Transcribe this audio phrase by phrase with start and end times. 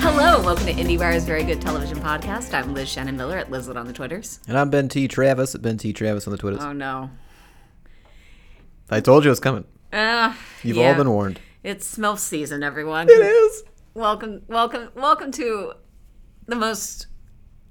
[0.00, 2.52] Hello, welcome to IndieWire's Very Good Television Podcast.
[2.52, 4.40] I'm Liz Shannon Miller at Lizlet on the Twitters.
[4.46, 5.08] And I'm Ben T.
[5.08, 5.94] Travers at Ben T.
[5.94, 6.60] Travers on the Twitters.
[6.62, 7.08] Oh no.
[8.90, 9.64] I told you it was coming.
[9.90, 10.90] Uh, You've yeah.
[10.90, 11.40] all been warned.
[11.62, 13.08] It's MILF season, everyone.
[13.08, 13.62] It is.
[13.94, 15.72] Welcome, welcome, welcome to
[16.46, 17.06] the most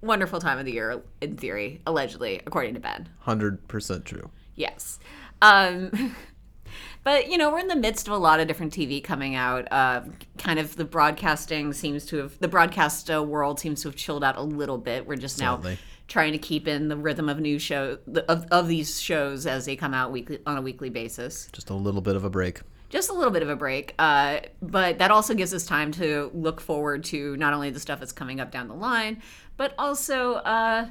[0.01, 3.09] wonderful time of the year, in theory, allegedly, according to Ben.
[3.25, 4.29] 100% true.
[4.55, 4.99] Yes.
[5.41, 6.15] Um,
[7.03, 9.71] but, you know, we're in the midst of a lot of different TV coming out.
[9.71, 10.01] Uh,
[10.37, 14.23] kind of the broadcasting seems to have, the broadcast uh, world seems to have chilled
[14.23, 15.05] out a little bit.
[15.07, 15.61] We're just now
[16.07, 17.97] trying to keep in the rhythm of new show
[18.29, 21.73] of, of these shows as they come out weekly on a weekly basis Just a
[21.73, 22.61] little bit of a break.
[22.89, 23.93] just a little bit of a break.
[23.99, 27.99] Uh, but that also gives us time to look forward to not only the stuff
[27.99, 29.21] that's coming up down the line,
[29.57, 30.89] but also, uh,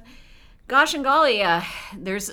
[0.69, 1.63] gosh and golly, uh,
[1.97, 2.33] there's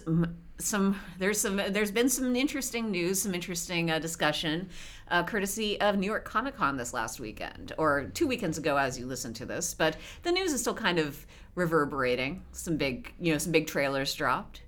[0.60, 4.70] some, there's some, there's been some interesting news, some interesting uh, discussion,
[5.10, 8.98] uh, courtesy of New York Comic Con this last weekend, or two weekends ago as
[8.98, 9.74] you listen to this.
[9.74, 11.26] But the news is still kind of
[11.56, 12.44] reverberating.
[12.52, 14.62] Some big, you know, some big trailers dropped.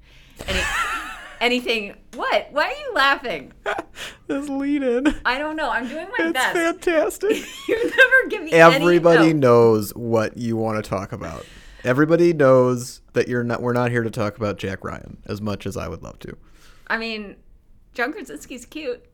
[1.46, 1.96] Anything?
[2.16, 2.50] What?
[2.52, 3.54] Why are you laughing?
[4.28, 5.16] This lead in.
[5.24, 5.70] I don't know.
[5.70, 6.54] I'm doing my best.
[6.56, 7.46] fantastic.
[7.68, 9.48] you never give me Everybody Any, no.
[9.48, 11.46] knows what you want to talk about.
[11.84, 15.68] Everybody knows that you're not we're not here to talk about Jack Ryan as much
[15.68, 16.36] as I would love to.
[16.88, 17.36] I mean,
[17.94, 19.06] John Krasinski's cute.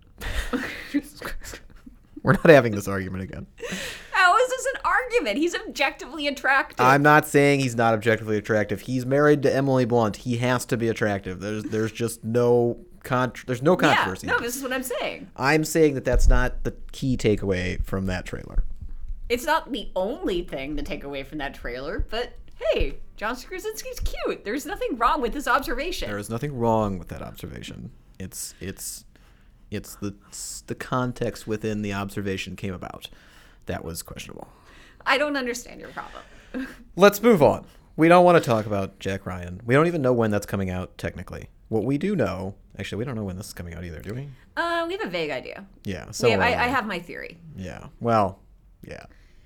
[2.24, 3.48] We're not having this argument again.
[4.62, 5.38] Is an argument?
[5.38, 6.86] He's objectively attractive.
[6.86, 8.82] I'm not saying he's not objectively attractive.
[8.82, 10.18] He's married to Emily Blunt.
[10.18, 11.40] He has to be attractive.
[11.40, 13.96] There's there's just no con- there's no yeah.
[13.96, 14.28] controversy.
[14.28, 15.32] No, this is what I'm saying.
[15.36, 18.64] I'm saying that that's not the key takeaway from that trailer.
[19.30, 22.34] It's not the only thing to take away from that trailer, but
[22.74, 24.46] hey, John Krasinski's cute.
[24.46, 26.08] There's nothing wrong with this observation.
[26.08, 27.92] There is nothing wrong with that observation.
[28.20, 29.06] It's it's
[29.72, 33.10] it's the it's the context within the observation came about
[33.66, 34.48] that was questionable.
[35.06, 36.68] I don't understand your problem.
[36.96, 37.66] Let's move on.
[37.98, 39.62] We don't want to talk about Jack Ryan.
[39.66, 41.50] We don't even know when that's coming out technically.
[41.70, 44.14] What we do know, actually, we don't know when this is coming out either, do
[44.14, 44.28] we?
[44.58, 45.66] Uh, we have a vague idea.
[45.84, 46.12] Yeah.
[46.12, 47.38] So have, I, uh, I have my theory.
[47.56, 47.88] Yeah.
[48.00, 48.40] Well.
[48.86, 49.06] Yeah.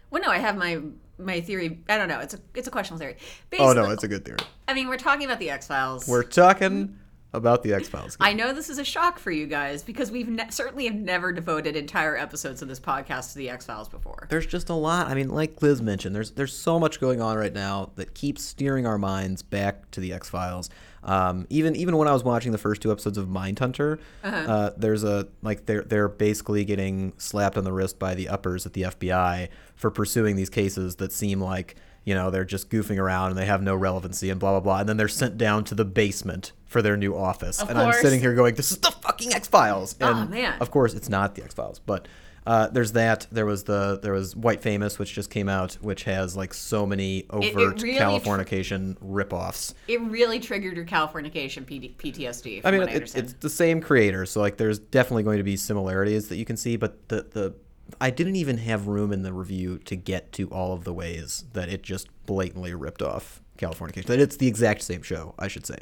[0.10, 0.80] Well, no, I have my
[1.18, 1.82] my theory.
[1.90, 2.20] I don't know.
[2.20, 3.18] It's a it's a questionable theory.
[3.60, 4.40] Oh no, it's a good theory.
[4.68, 6.08] I mean, we're talking about the X Files.
[6.08, 6.98] We're talking
[7.36, 8.18] about the X Files.
[8.20, 11.32] I know this is a shock for you guys because we've ne- certainly have never
[11.32, 14.28] devoted entire episodes of this podcast to the X Files before.
[14.30, 15.08] there's just a lot.
[15.08, 18.44] I mean, like Liz mentioned, there's there's so much going on right now that keeps
[18.44, 20.70] steering our minds back to the X Files.
[21.04, 25.04] Um, even even when I was watching the first two episodes of Mindhunter, uh there's
[25.04, 28.84] a like they're they're basically getting slapped on the wrist by the uppers at the
[28.84, 31.76] FBI for pursuing these cases that seem like
[32.06, 34.80] you know they're just goofing around and they have no relevancy and blah blah blah,
[34.80, 38.20] and then they're sent down to the basement for their new office, and I'm sitting
[38.20, 40.60] here going, "This is the fucking X Files." Oh, And man.
[40.60, 42.06] of course, it's not the X Files, but
[42.46, 43.28] uh, there's that.
[43.32, 46.86] There was the there was White Famous, which just came out, which has like so
[46.86, 49.74] many it overt really tr- Californication ripoffs.
[49.88, 52.62] It really triggered your Californication PD- PTSD.
[52.62, 55.38] From I mean, what I it's, it's the same creator, so like there's definitely going
[55.38, 57.56] to be similarities that you can see, but the the
[58.02, 61.46] I didn't even have room in the review to get to all of the ways
[61.54, 64.08] that it just blatantly ripped off Californication.
[64.08, 65.78] That it's the exact same show, I should say.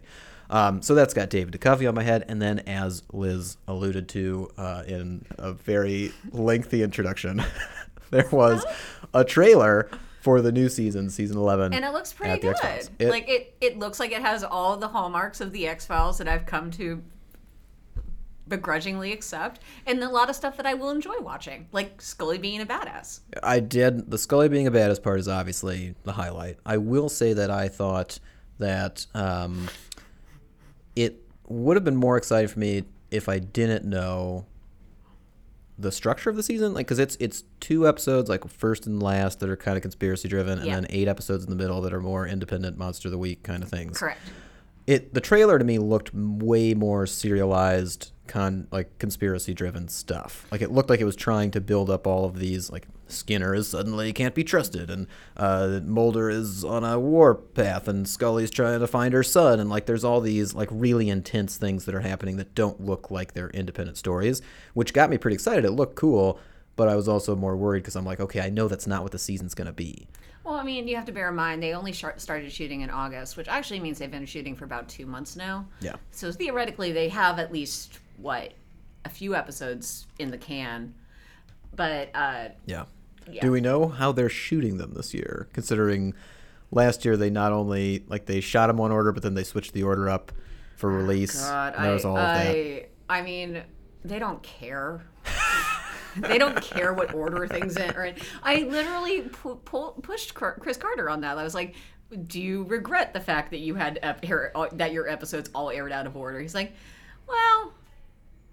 [0.53, 4.49] Um, so that's got David Duchovny on my head, and then as Liz alluded to
[4.57, 7.43] uh, in a very lengthy introduction,
[8.11, 8.63] there was
[9.15, 9.89] a trailer
[10.21, 12.55] for the new season, season eleven, and it looks pretty good.
[12.99, 16.19] It- like it, it looks like it has all the hallmarks of the X Files
[16.19, 17.01] that I've come to
[18.47, 22.61] begrudgingly accept, and a lot of stuff that I will enjoy watching, like Scully being
[22.61, 23.21] a badass.
[23.41, 24.11] I did.
[24.11, 26.57] The Scully being a badass part is obviously the highlight.
[26.65, 28.19] I will say that I thought
[28.59, 29.67] that um,
[30.95, 34.45] it would have been more exciting for me if I didn't know
[35.77, 36.73] the structure of the season.
[36.73, 40.27] Like, because it's it's two episodes, like first and last, that are kind of conspiracy
[40.27, 40.75] driven, and Yeah.
[40.75, 43.63] then eight episodes in the middle that are more independent monster of the week kind
[43.63, 44.19] of things Correct.
[44.87, 50.61] it the trailer to me looked way more serialized con like conspiracy driven stuff like
[50.61, 53.67] it looked like it was trying to build up all of these like skinner is
[53.67, 55.07] suddenly can't be trusted and
[55.37, 59.69] uh, mulder is on a war path and scully's trying to find her son and
[59.69, 63.33] like there's all these like really intense things that are happening that don't look like
[63.33, 64.41] they're independent stories
[64.73, 66.39] which got me pretty excited it looked cool
[66.75, 69.11] but i was also more worried because i'm like okay i know that's not what
[69.11, 70.07] the season's going to be
[70.43, 73.37] Well, I mean, you have to bear in mind they only started shooting in August,
[73.37, 75.65] which actually means they've been shooting for about two months now.
[75.79, 78.51] yeah So theoretically, they have at least what
[79.05, 80.93] a few episodes in the can.
[81.75, 82.83] But uh, Yeah.
[83.29, 83.41] Yeah.
[83.41, 85.47] Do we know how they're shooting them this year?
[85.53, 86.13] Considering
[86.71, 89.73] last year they not only like they shot them one order, but then they switched
[89.73, 90.31] the order up
[90.75, 91.41] for release.
[91.41, 92.17] God, and there was I, all.
[92.17, 93.63] I, I mean,
[94.03, 95.05] they don't care.
[96.17, 97.95] they don't care what order things in.
[97.95, 98.15] Or in.
[98.41, 101.37] I literally pu- pu- pushed Chris Carter on that.
[101.37, 101.75] I was like,
[102.27, 105.91] "Do you regret the fact that you had ep- uh, that your episodes all aired
[105.91, 106.73] out of order?" He's like,
[107.27, 107.73] "Well,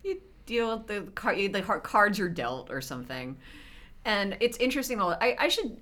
[0.04, 3.36] you deal with the card, the car- cards you're dealt, or something."
[4.04, 5.00] And it's interesting.
[5.00, 5.76] I, I should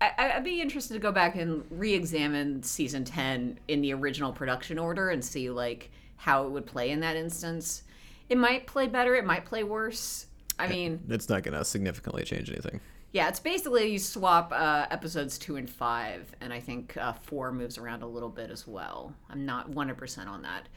[0.00, 4.78] I, I'd be interested to go back and re-examine season ten in the original production
[4.78, 7.82] order and see like how it would play in that instance.
[8.28, 9.14] It might play better.
[9.16, 10.26] It might play worse.
[10.58, 12.80] I mean, It's not going to significantly change anything.
[13.12, 17.50] yeah, it's basically you swap uh, episodes two and five, and I think uh, four
[17.50, 19.14] moves around a little bit as well.
[19.30, 20.68] I'm not 100% on that.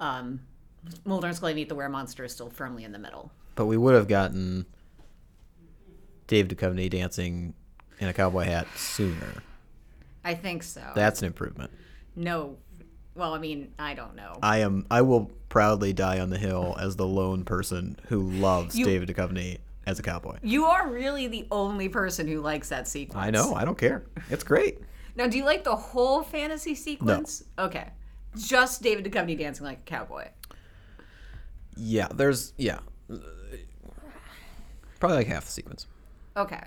[0.00, 0.40] Um,
[1.04, 3.30] Mulder and Scully Meet the Were Monster is still firmly in the middle.
[3.56, 4.64] But we would have gotten
[6.26, 7.54] Dave Duchovny dancing
[8.00, 9.42] in a cowboy hat sooner.
[10.24, 10.82] I think so.
[10.94, 11.70] That's an improvement.
[12.16, 12.56] no,
[13.14, 14.38] well, I mean, I don't know.
[14.42, 14.86] I am.
[14.90, 19.08] I will proudly die on the hill as the lone person who loves You- David
[19.08, 20.36] Duchovny as a cowboy.
[20.42, 23.24] You are really the only person who likes that sequence.
[23.24, 23.54] I know.
[23.54, 24.04] I don't care.
[24.28, 24.80] It's great.
[25.14, 27.42] Now, do you like the whole fantasy sequence?
[27.56, 27.64] No.
[27.66, 27.88] Okay.
[28.36, 30.26] Just David Duchovny dancing like a cowboy.
[31.76, 32.08] Yeah.
[32.12, 32.52] There's.
[32.58, 32.80] Yeah.
[35.00, 35.86] Probably like half the sequence.
[36.36, 36.62] Okay.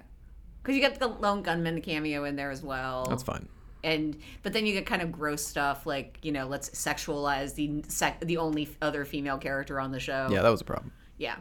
[0.61, 3.05] Because you get the lone gunman cameo in there as well.
[3.09, 3.47] That's fine.
[3.83, 7.83] and but then you get kind of gross stuff like you know let's sexualize the
[7.87, 10.27] sec- the only other female character on the show.
[10.31, 10.91] Yeah, that was a problem.
[11.17, 11.35] Yeah.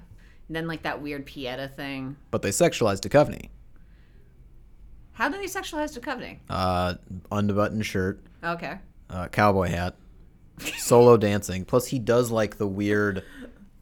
[0.47, 2.17] And then like that weird Pieta thing.
[2.31, 3.51] But they sexualized Duchovny.
[5.13, 6.39] How did they sexualize Duchovny?
[6.49, 6.95] Uh,
[7.33, 8.79] unbuttoned shirt, Okay.
[9.11, 9.97] uh, cowboy hat,
[10.79, 11.65] solo dancing.
[11.65, 13.25] Plus, he does like the weird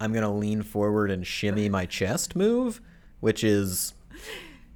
[0.00, 2.80] I'm going to lean forward and shimmy my chest move,
[3.20, 3.92] which is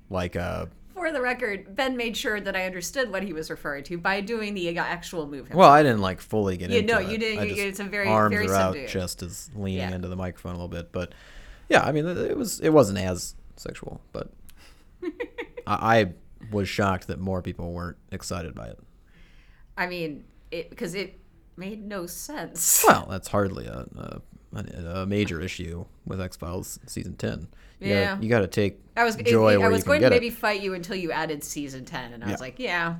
[0.08, 0.68] like a.
[0.94, 4.20] For the record, Ben made sure that I understood what he was referring to by
[4.20, 5.46] doing the actual move.
[5.46, 5.58] himself.
[5.58, 7.08] Well, I didn't like fully get Yeah, into no, it.
[7.10, 8.88] you didn't- I you- just- it's a very- arms very are out, subdued.
[8.90, 9.94] chest is leaning Yeah.
[9.94, 11.14] into the microphone a little bit, but
[11.70, 14.30] yeah, I mean, it it was it wasn't as sexual, but
[15.66, 16.12] I, I
[16.52, 18.78] was shocked that more people weren't excited by it.
[19.78, 21.18] I mean, it because it
[21.56, 22.84] made no sense.
[22.86, 24.58] Well, that's hardly a a,
[25.02, 27.48] a major issue with X Files season ten.
[27.80, 28.10] You Yeah.
[28.14, 30.34] gotta, you got to take I was joy I where was going to maybe it.
[30.34, 32.96] fight you until you added season ten, and I was like, yeah,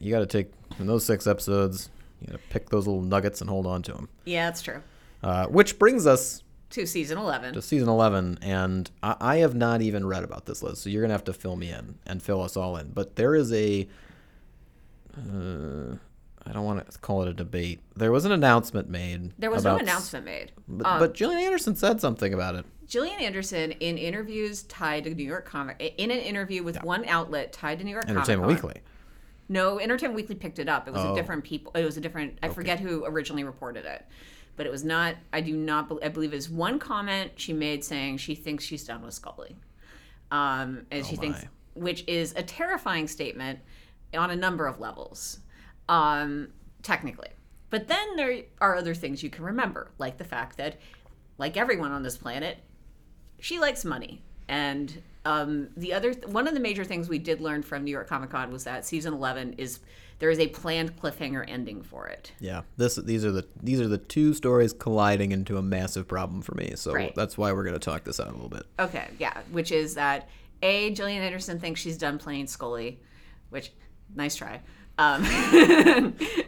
[0.00, 1.88] You got to take in those six episodes.
[2.20, 4.08] You got to pick those little nuggets and hold on to them.
[4.24, 4.82] yeah, that's true.
[5.22, 7.54] Uh, which brings us To season eleven.
[7.54, 11.02] to season 11 and I, I have not even read about this Liz so you're
[11.02, 13.88] gonna have to fill me in and fill us all in but there is a
[15.16, 15.94] uh,
[16.46, 19.64] i don't want to call it a debate there was an announcement made there was
[19.64, 20.52] about no announcement made.
[20.68, 25.14] but, Um, but Gillian Anderson said something about it Gillian Anderson, in interviews tied to
[25.14, 28.68] New York Comic, in an interview with one outlet tied to New York Entertainment Comic-Con-
[28.70, 28.82] Weekly
[29.50, 30.88] No, Entertainment Weekly picked it up.
[30.88, 31.12] It was Oh.
[31.12, 31.70] a different people.
[31.74, 32.38] It was a different.
[32.42, 34.04] I forget who originally reported it,
[34.56, 35.16] but it was not.
[35.32, 35.90] I do not.
[36.02, 39.56] I believe it was one comment she made saying she thinks she's done with Scully,
[40.30, 41.44] um, and she thinks,
[41.74, 43.58] which is a terrifying statement
[44.16, 45.40] on a number of levels,
[45.90, 46.48] um,
[46.82, 47.28] technically.
[47.70, 50.78] But then there are other things you can remember, like the fact that,
[51.36, 52.58] like everyone on this planet,
[53.40, 54.22] she likes money.
[54.48, 58.08] And um, the other one of the major things we did learn from New York
[58.08, 59.80] Comic Con was that season eleven is
[60.20, 62.32] there is a planned cliffhanger ending for it.
[62.40, 66.40] yeah this these are the these are the two stories colliding into a massive problem
[66.42, 67.14] for me so Right.
[67.14, 70.28] that's why we're gonna talk this out a little bit Okay, yeah, which is that
[70.62, 72.98] a Gillian Anderson thinks she's done playing Scully,
[73.50, 73.70] which
[74.16, 74.60] nice try.
[74.98, 75.22] Um,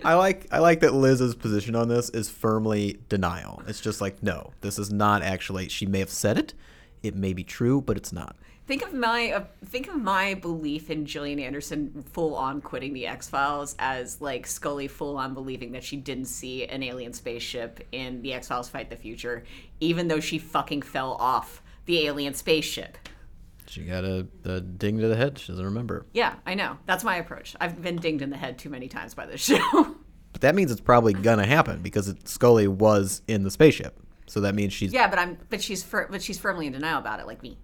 [0.05, 3.63] I like I like that Liz's position on this is firmly denial.
[3.69, 5.69] It's just like no, this is not actually.
[5.69, 6.55] She may have said it.
[7.03, 8.37] It may be true, but it's not.
[8.67, 13.07] think of my uh, think of my belief in Gillian Anderson full on quitting the
[13.07, 17.87] X Files as like Scully full on believing that she didn't see an alien spaceship
[17.93, 19.45] in the X Files Fight the Future,
[19.81, 22.99] even though she fucking fell off the alien spaceship.
[23.67, 25.39] She got a, a ding to the head.
[25.39, 26.05] She doesn't remember.
[26.13, 26.77] Yeah, I know.
[26.87, 27.55] That's my approach.
[27.61, 29.97] I've been dinged in the head too many times by this show.
[30.33, 33.99] But that means it's probably gonna happen because it, Scully was in the spaceship.
[34.31, 34.93] So that means she's.
[34.93, 37.59] yeah, but I'm but she's fir- but she's firmly in denial about it, like me.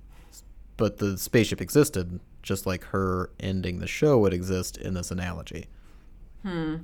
[0.76, 5.66] But the spaceship existed, just like her ending the show would exist in this analogy.
[6.42, 6.76] Hmm.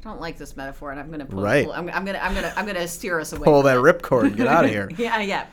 [0.00, 1.64] I don't like this metaphor, and I'm gonna pull, Right.
[1.64, 3.44] pull- I'm, I'm gonna I'm gonna I'm gonna steer us away.
[3.44, 4.90] Pull that ripcord and get out of here.
[4.98, 5.46] Yeah, yeah.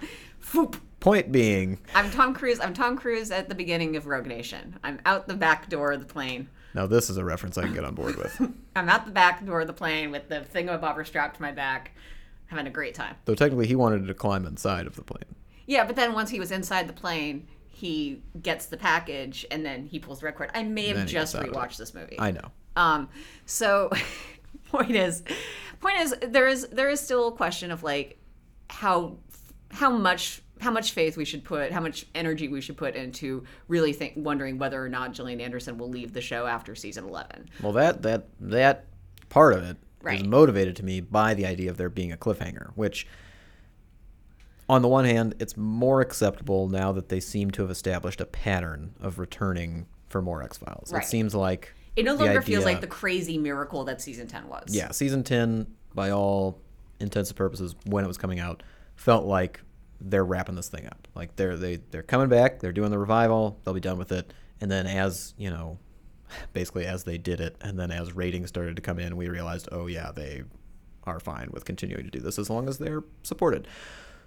[0.43, 0.77] Foop.
[0.99, 2.59] Point being, I'm Tom Cruise.
[2.59, 4.77] I'm Tom Cruise at the beginning of Rogue Nation.
[4.83, 6.47] I'm out the back door of the plane.
[6.75, 8.39] now this is a reference I can get on board with.
[8.75, 11.91] I'm out the back door of the plane with the thingamabobber strapped to my back,
[12.51, 13.15] having a great time.
[13.25, 15.35] Though technically he wanted to climb inside of the plane.
[15.65, 19.85] Yeah, but then once he was inside the plane, he gets the package and then
[19.85, 20.51] he pulls the record.
[20.53, 22.17] I may have just rewatched this movie.
[22.19, 22.51] I know.
[22.75, 23.09] Um,
[23.45, 23.89] so
[24.69, 25.23] point is,
[25.79, 28.19] point is there is there is still a question of like
[28.69, 29.17] how
[29.71, 33.43] how much how much faith we should put how much energy we should put into
[33.67, 37.49] really think wondering whether or not Gillian Anderson will leave the show after season 11
[37.61, 38.85] Well, that that that
[39.29, 40.25] part of it is Right.
[40.25, 43.07] motivated to me by the idea of there being a cliffhanger, which,
[44.69, 48.25] on the one hand, it's more acceptable now that they seem to have established a
[48.25, 50.91] pattern of returning for more X Files.
[50.91, 51.03] Right.
[51.03, 54.73] It seems like it no longer feels like the crazy miracle that season 10 was
[54.73, 56.59] yeah, season ten, by all
[56.99, 58.63] intents and purposes, when it was coming out,
[58.95, 59.61] felt like
[59.99, 61.07] they're wrapping this thing up.
[61.15, 64.33] Like they're they they're coming back, they're doing the revival, they'll be done with it,
[64.61, 65.79] and then as you know,
[66.53, 69.69] basically as they did it, and then as ratings started to come in, we realized,
[69.71, 70.43] oh yeah, they
[71.05, 73.67] are fine with continuing to do this as long as they're supported.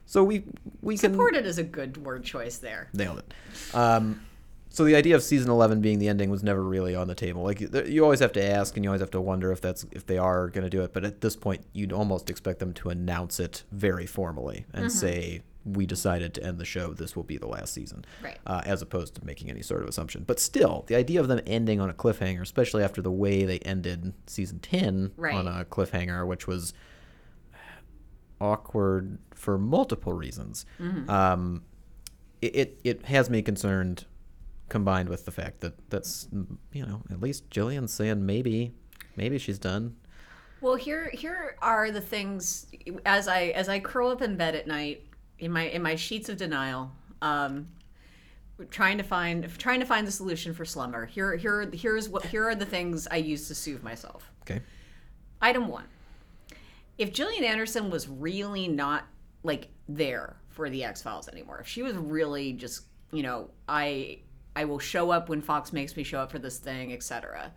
[0.06, 0.44] So we
[0.82, 3.74] we can supported is a good word choice there nailed it.
[3.74, 4.20] Um,
[4.68, 7.42] so the idea of season eleven being the ending was never really on the table.
[7.42, 10.04] Like you always have to ask, and you always have to wonder if that's if
[10.04, 10.92] they are going to do it.
[10.92, 15.42] But at this point, you'd almost expect them to announce it very formally and say,
[15.64, 16.92] "We decided to end the show.
[16.92, 18.38] This will be the last season," Right.
[18.46, 20.24] uh, as opposed to making any sort of assumption.
[20.26, 23.58] But still, the idea of them ending on a cliffhanger, especially after the way they
[23.60, 25.34] ended season ten Right.
[25.34, 26.74] on a cliffhanger, which was
[28.40, 30.66] awkward for multiple reasons.
[31.08, 31.62] Um,
[32.42, 34.04] it, it it has me concerned,
[34.68, 36.28] combined with the fact that that's
[36.72, 38.72] you know at least Gillian's saying maybe
[39.16, 39.96] maybe she's done.
[40.60, 42.66] Well, here here are the things
[43.04, 45.06] as I as I curl up in bed at night
[45.38, 47.68] in my in my sheets of denial, um,
[48.70, 51.06] trying to find trying to find the solution for slumber.
[51.06, 54.30] Here here here's what here are the things I use to soothe myself.
[54.42, 54.60] Okay.
[55.40, 55.86] Item one:
[56.98, 59.04] If Gillian Anderson was really not
[59.42, 64.20] like there for the X Files anymore, if she was really just you know I
[64.56, 67.52] I will show up when Fox makes me show up for this thing, etc.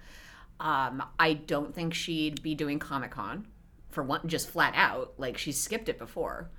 [0.59, 3.45] Um, I don't think she'd be doing Comic Con
[3.89, 5.13] for one, just flat out.
[5.17, 6.49] Like she skipped it before.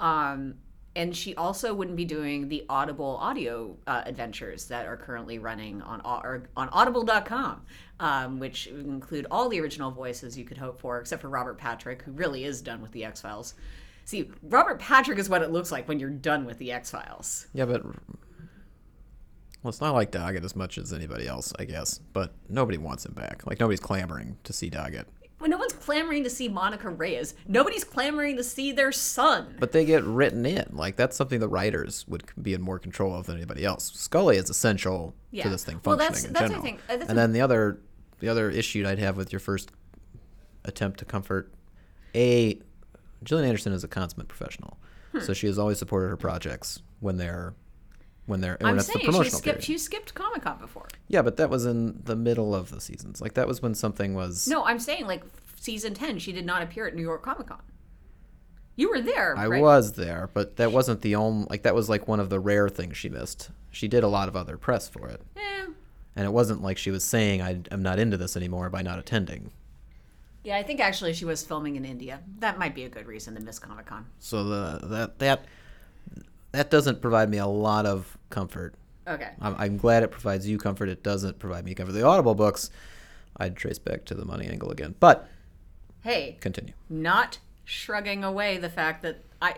[0.00, 0.54] Um,
[0.96, 5.82] and she also wouldn't be doing the Audible audio uh, adventures that are currently running
[5.82, 7.62] on or on Audible.com,
[8.00, 12.02] um, which include all the original voices you could hope for, except for Robert Patrick,
[12.02, 13.54] who really is done with the X Files.
[14.04, 17.48] See, Robert Patrick is what it looks like when you're done with the X Files.
[17.52, 21.98] Yeah, but well, it's not like Doggett as much as anybody else, I guess.
[21.98, 23.46] But nobody wants him back.
[23.46, 25.06] Like nobody's clamoring to see Doggett.
[25.44, 27.34] Well, no one's clamoring to see Monica Reyes.
[27.46, 29.56] Nobody's clamoring to see their son.
[29.60, 30.70] But they get written in.
[30.72, 33.92] Like that's something the writers would be in more control of than anybody else.
[33.92, 35.42] Scully is essential Yeah.
[35.42, 36.62] to this thing Well, functioning that's- in that's, I general.
[36.62, 37.78] think- uh, and then the other,
[38.20, 39.70] the other issue I'd have with your first
[40.64, 41.52] attempt to comfort,
[42.14, 42.58] a,
[43.22, 44.78] Gillian Anderson is a consummate professional,
[45.12, 45.20] Hmm.
[45.20, 47.52] so she has always supported her projects when they're,
[48.26, 49.44] when they're when I'm it's the saying she skipped.
[49.44, 49.64] period.
[49.64, 50.88] She skipped Comic Con before.
[51.08, 53.20] Yeah, but that was in the middle of the seasons.
[53.20, 54.48] Like that was when something was.
[54.48, 55.24] No, I'm saying like
[55.58, 57.60] season ten, she did not appear at New York Comic Con.
[58.76, 59.36] You were there.
[59.36, 59.62] I right?
[59.62, 61.46] was there, but that wasn't the only.
[61.48, 63.50] Like that was like one of the rare things she missed.
[63.70, 65.20] She did a lot of other press for it.
[65.36, 65.66] Eh.
[66.16, 69.00] And it wasn't like she was saying, I, I'm not into this anymore by not
[69.00, 69.50] attending.
[70.44, 72.20] Yeah, I think actually she was filming in India.
[72.38, 74.06] That might be a good reason to miss Comic Con.
[74.18, 75.44] So the that that
[76.54, 78.74] that doesn't provide me a lot of comfort.
[79.06, 79.30] Okay.
[79.40, 80.88] I'm, I'm glad it provides you comfort.
[80.88, 81.92] It doesn't provide me comfort.
[81.92, 82.70] The Audible books,
[83.36, 84.94] I'd trace back to the money angle again.
[84.98, 85.28] But
[86.02, 86.74] Hey, continue.
[86.88, 89.56] not shrugging away the fact that I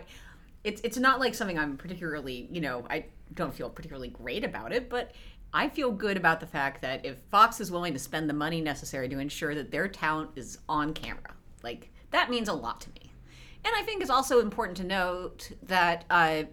[0.63, 4.71] it's it's not like something I'm particularly, you know, I don't feel particularly great about
[4.73, 5.11] it, but
[5.53, 8.59] I feel good about the fact that if Fox is willing to spend the money
[8.61, 12.89] necessary to ensure that their talent is on camera, like that means a lot to
[12.91, 13.11] me.
[13.63, 16.43] And I think it's also important to note that uh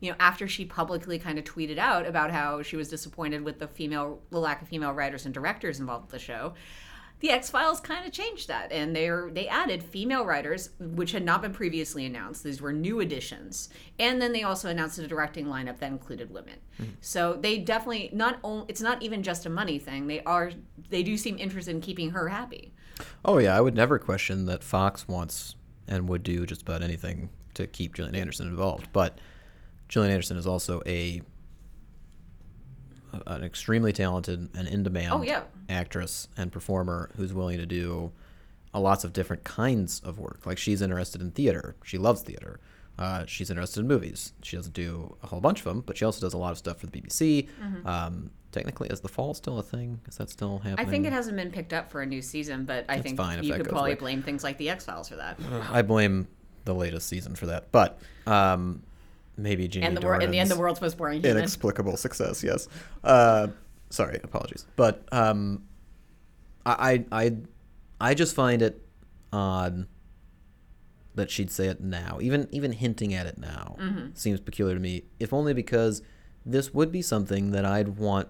[0.00, 3.58] you know, after she publicly kind of tweeted out about how she was disappointed with
[3.58, 6.54] the female, the lack of female writers and directors involved with the show,
[7.20, 11.24] the X Files kind of changed that, and they they added female writers, which had
[11.24, 12.44] not been previously announced.
[12.44, 16.58] These were new additions, and then they also announced a directing lineup that included women.
[16.76, 16.84] Hmm.
[17.00, 20.08] So they definitely not only it's not even just a money thing.
[20.08, 20.52] They are
[20.90, 22.74] they do seem interested in keeping her happy.
[23.24, 25.56] Oh yeah, I would never question that Fox wants
[25.88, 28.88] and would do just about anything to keep Gillian Anderson involved.
[28.92, 29.18] But
[29.88, 31.22] Gillian Anderson is also a
[33.26, 35.42] an extremely talented and in demand Oh, yeah.
[35.68, 38.12] actress and performer who's willing to do
[38.74, 40.44] a lots of different kinds of work.
[40.44, 41.76] Like she's interested in theater.
[41.82, 42.60] She loves theater.
[42.98, 44.32] Uh, she's interested in movies.
[44.42, 46.58] She doesn't do a whole bunch of them, but she also does a lot of
[46.58, 47.48] stuff for the BBC.
[47.86, 50.00] Um, technically, is the fall still a thing?
[50.08, 50.76] Is that still happening?
[50.76, 50.88] Mm-hmm.
[50.88, 53.42] I think it hasn't been picked up for a new season, but I think fine
[53.42, 54.00] you could probably away.
[54.00, 55.38] blame things like the X Files for that.
[55.70, 56.26] I blame
[56.64, 58.82] the latest season for that, but um,
[59.36, 61.38] maybe Jeannie And the wor- in the end, the world's most boring human.
[61.38, 62.42] inexplicable success.
[62.42, 62.68] Yes.
[63.04, 63.48] Uh,
[63.90, 65.62] sorry, apologies, but um,
[66.64, 67.36] I, I I
[68.10, 68.82] I just find it
[69.32, 69.86] odd
[71.14, 72.18] that she'd say it now.
[72.20, 73.76] Even even hinting at it now
[74.14, 75.04] seems peculiar to me.
[75.18, 76.02] If only because
[76.44, 78.28] this would be something that I'd want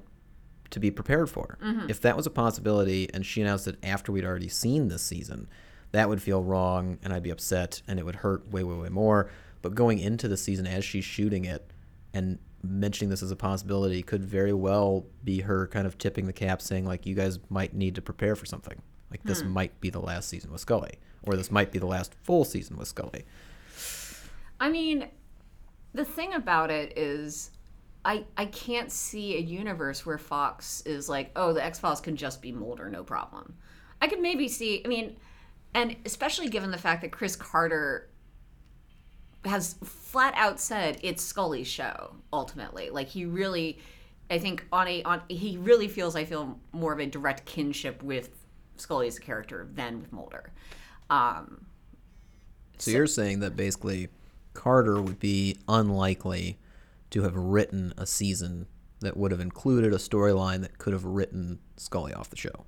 [0.70, 1.58] to be prepared for.
[1.88, 5.48] If that was a possibility and she announced it after we'd already seen this season,
[5.92, 8.88] that would feel wrong and I'd be upset and it would hurt way, way, way
[8.88, 9.30] more.
[9.66, 11.72] But going into the season as she's shooting it
[12.14, 16.32] and mentioning this as a possibility could very well be her kind of tipping the
[16.32, 18.80] cap saying like you guys might need to prepare for something.
[19.10, 19.48] Like this hmm.
[19.48, 21.00] might be the last season with Scully.
[21.24, 23.24] Or this might be the last full season with Scully.
[24.60, 25.08] I mean,
[25.94, 27.50] the thing about it is,
[28.04, 32.14] I I can't see a universe where Fox is like, oh, the X Files can
[32.14, 33.56] just be Mulder, no problem.
[34.00, 34.82] I could maybe see.
[34.84, 35.16] I mean,
[35.74, 38.10] and especially given the fact that Chris Carter
[39.46, 42.90] has flat out said it's Scully's show ultimately.
[42.90, 43.78] Like he really,
[44.30, 48.02] I think on a on he really feels I feel more of a direct kinship
[48.02, 48.30] with
[48.76, 50.52] Scully as a character than with Mulder.
[51.10, 51.66] Um,
[52.78, 54.08] So you're saying that basically
[54.54, 56.58] Carter would be unlikely
[57.10, 58.66] to have written a season
[59.00, 62.64] that would have included a storyline that could have written Scully off the show.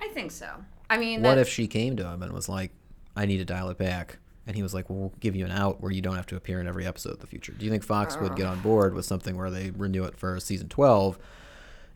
[0.00, 0.48] I think so.
[0.90, 2.72] I mean, What if she came to him and was like,
[3.14, 4.18] I need to dial it back?
[4.46, 6.36] And he was like, well, we'll give you an out where you don't have to
[6.36, 7.52] appear in every episode of the future.
[7.52, 10.38] Do you think Fox would get on board with something where they renew it for
[10.38, 11.18] season 12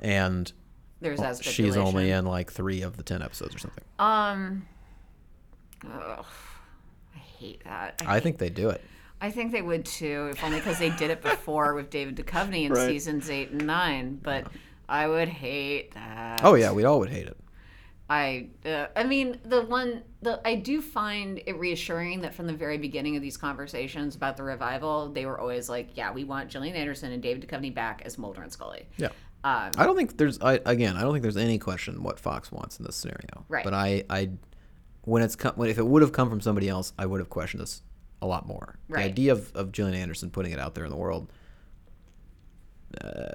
[0.00, 0.52] and
[1.00, 3.84] there's that she's only in like three of the 10 episodes or something?
[4.00, 4.66] Um,
[5.86, 6.26] ugh,
[7.14, 8.02] I hate that.
[8.06, 8.82] I, I think they do it.
[9.20, 12.64] I think they would too, if only because they did it before with David Duchovny
[12.66, 12.88] in Right.
[12.88, 14.18] seasons eight and nine.
[14.22, 14.46] But
[14.88, 16.40] I would hate that.
[16.42, 17.36] Oh, yeah, we all would hate it.
[18.10, 22.52] I, uh, I mean, the one, the I do find it reassuring that from the
[22.52, 26.50] very beginning of these conversations about the revival, they were always like, "Yeah, we want
[26.50, 29.10] Gillian Anderson and David Duchovny back as Mulder and Scully." Yeah.
[29.44, 32.50] Um, I don't think there's I again I don't think there's any question what Fox
[32.50, 33.46] wants in this scenario.
[33.48, 33.62] Right.
[33.62, 34.30] But I I
[35.02, 37.30] when it's come when if it would have come from somebody else I would have
[37.30, 37.80] questioned this
[38.20, 38.76] a lot more.
[38.88, 39.04] Right.
[39.04, 41.32] The idea of of Gillian Anderson putting it out there in the world.
[43.00, 43.34] Uh,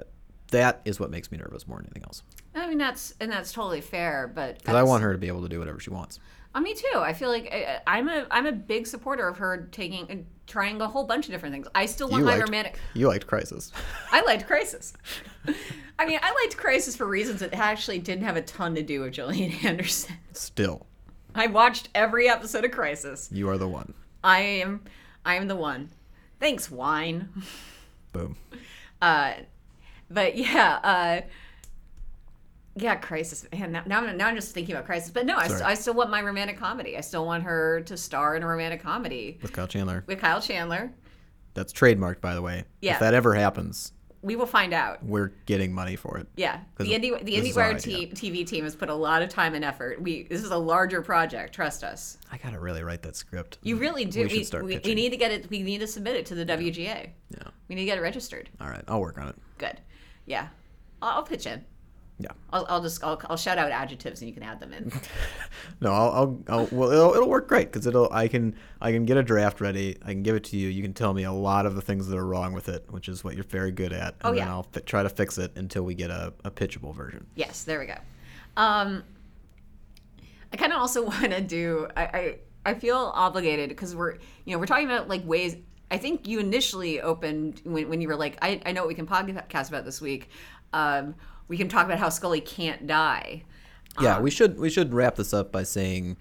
[0.50, 2.22] that is what makes me nervous more than anything else.
[2.54, 5.42] I mean, that's and that's totally fair, but Because I want her to be able
[5.42, 6.18] to do whatever she wants.
[6.54, 6.98] Uh, me too.
[6.98, 10.80] I feel like I, I'm a I'm a big supporter of her taking and trying
[10.80, 11.66] a whole bunch of different things.
[11.74, 12.78] I still want You my liked, romantic.
[12.94, 13.72] you liked Crisis.
[14.12, 14.94] I liked Crisis.
[15.98, 19.00] I mean, I liked Crisis for reasons that actually didn't have a ton to do
[19.02, 20.16] with Gillian Anderson.
[20.32, 20.86] Still,
[21.34, 23.28] I watched every episode of Crisis.
[23.32, 23.92] you are the one.
[24.24, 24.82] I am
[25.26, 25.90] I am the one.
[26.40, 27.28] Thanks, wine.
[28.12, 28.36] Boom.
[29.02, 29.32] Uh,
[30.10, 31.20] but yeah, uh,
[32.78, 33.46] yeah, Crisis.
[33.52, 35.10] Man, now, now, I'm, now I'm just thinking about Crisis.
[35.10, 36.96] But no, I, st- I still want my romantic comedy.
[36.96, 40.04] I still want her to star in a romantic comedy With Kyle Chandler.
[40.06, 40.92] with Kyle Chandler.
[41.54, 42.64] That's trademarked, by the way.
[42.82, 42.94] Yeah.
[42.94, 45.02] If that ever happens, We will find out.
[45.02, 46.26] we're getting money for it.
[46.36, 46.60] Yeah.
[46.76, 49.54] the Indie the this is our IndieWire TV team has put a lot of time
[49.54, 50.02] and effort.
[50.02, 51.54] We this is a larger project.
[51.54, 52.18] Trust us.
[52.30, 53.56] I gotta really write that script.
[53.62, 54.20] You really do.
[54.20, 55.48] We We, should start we, we need to get it.
[55.48, 57.08] We need to submit it to the WGA.
[57.30, 57.38] Yeah.
[57.68, 58.50] We need to get it registered.
[58.60, 58.84] All right.
[58.86, 59.36] I'll work on it.
[59.56, 59.80] Good.
[60.26, 60.48] Yeah,
[61.00, 61.64] I'll, I'll pitch in.
[62.18, 62.30] Yeah.
[62.50, 64.90] I'll, I'll just I'll, I'll shout out adjectives and you can add them in.
[65.80, 69.04] No, I'll, I'll, I'll well, it'll, it'll work great because it'll, I can, I can
[69.04, 69.98] get a draft ready.
[70.02, 70.68] I can give it to you.
[70.68, 73.08] You can tell me a lot of the things that are wrong with it, which
[73.08, 74.14] is what you're very good at.
[74.14, 74.50] And Oh, then yeah.
[74.50, 77.26] I'll fi- try to fix it until we get a, a pitchable version.
[77.34, 77.96] Yes, there we go.
[78.56, 79.02] Um,
[80.52, 81.88] I kind of also want to do.
[81.96, 85.56] I, I I feel obligated because we're you know we're talking about like ways.
[85.90, 88.94] I think you initially opened when, when you were like, I, I know what we
[88.94, 90.30] can podcast about this week.
[90.72, 91.14] Um,
[91.48, 93.44] we can talk about how Scully can't die.
[94.00, 96.16] Yeah, we should, we should wrap this up by saying,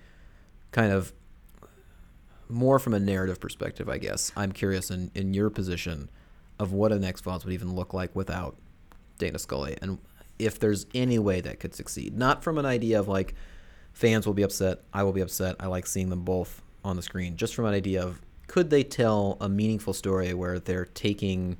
[0.71, 1.13] kind of,
[2.47, 4.31] more from a narrative perspective, I guess.
[4.35, 6.09] I'm curious in, in your position
[6.59, 8.55] of what an X Files would even look like without
[9.17, 9.97] Dana Scully, and
[10.37, 12.15] if there's any way that could succeed.
[12.15, 13.33] Not from an idea of like
[13.93, 15.55] fans will be upset, I will be upset.
[15.59, 17.35] I like seeing them both on the screen.
[17.35, 18.21] Just from an idea of
[18.55, 21.57] could they tell a meaningful story where they're taking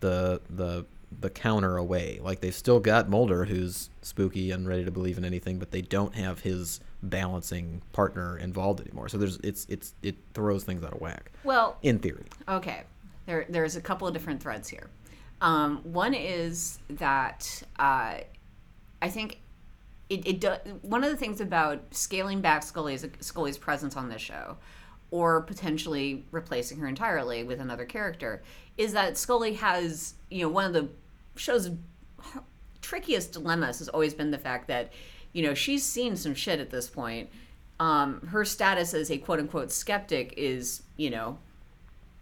[0.00, 0.84] the the
[1.22, 2.20] the counter away.
[2.22, 5.80] Like they've still got Mulder who's spooky and ready to believe in anything, but they
[5.80, 9.08] don't have his balancing partner involved anymore.
[9.08, 11.32] So there's it's it's it throws things out of whack.
[11.42, 12.26] Well, In theory.
[12.46, 12.82] Okay,
[13.24, 14.90] there there's a couple of different threads here.
[15.40, 18.16] Um, one is that uh,
[19.00, 19.40] I think
[20.10, 24.20] it, it do, one of the things about scaling back Scully's Scully's presence on this
[24.20, 24.58] show,
[25.10, 28.42] or potentially replacing her entirely with another character,
[28.76, 30.88] is that Scully has you know one of the
[31.36, 31.70] show's
[32.80, 34.92] trickiest dilemmas has always been the fact that
[35.32, 37.28] you know she's seen some shit at this point.
[37.78, 41.38] Um, her status as a quote unquote skeptic is you know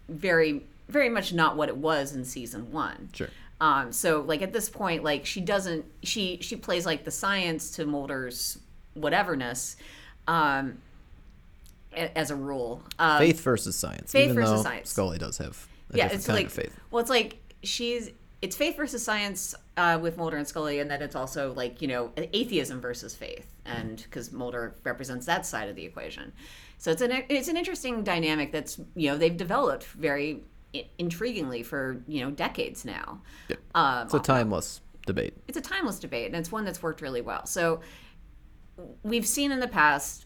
[0.09, 3.09] very very much not what it was in season one.
[3.12, 3.29] Sure.
[3.61, 7.70] Um, so like at this point, like she doesn't she she plays like the science
[7.73, 8.59] to Mulder's
[8.99, 9.77] whateverness.
[10.27, 10.79] Um,
[11.96, 12.83] as a rule.
[12.98, 14.12] Um, faith versus science.
[14.12, 14.90] faith even versus science.
[14.90, 16.76] Scully does have a yeah, it's like of faith.
[16.90, 18.11] well, it's like she's
[18.42, 21.88] it's faith versus science uh, with Mulder and Scully, and then it's also like you
[21.88, 26.33] know atheism versus faith, and because Mulder represents that side of the equation.
[26.78, 30.42] So it's an it's an interesting dynamic that's you know they've developed very
[30.74, 33.20] i- intriguingly for you know decades now.
[33.74, 35.35] Um, It's a timeless debate.
[35.48, 37.80] it's a timeless debate and it's one that's worked really well so
[39.02, 40.24] we've seen in the past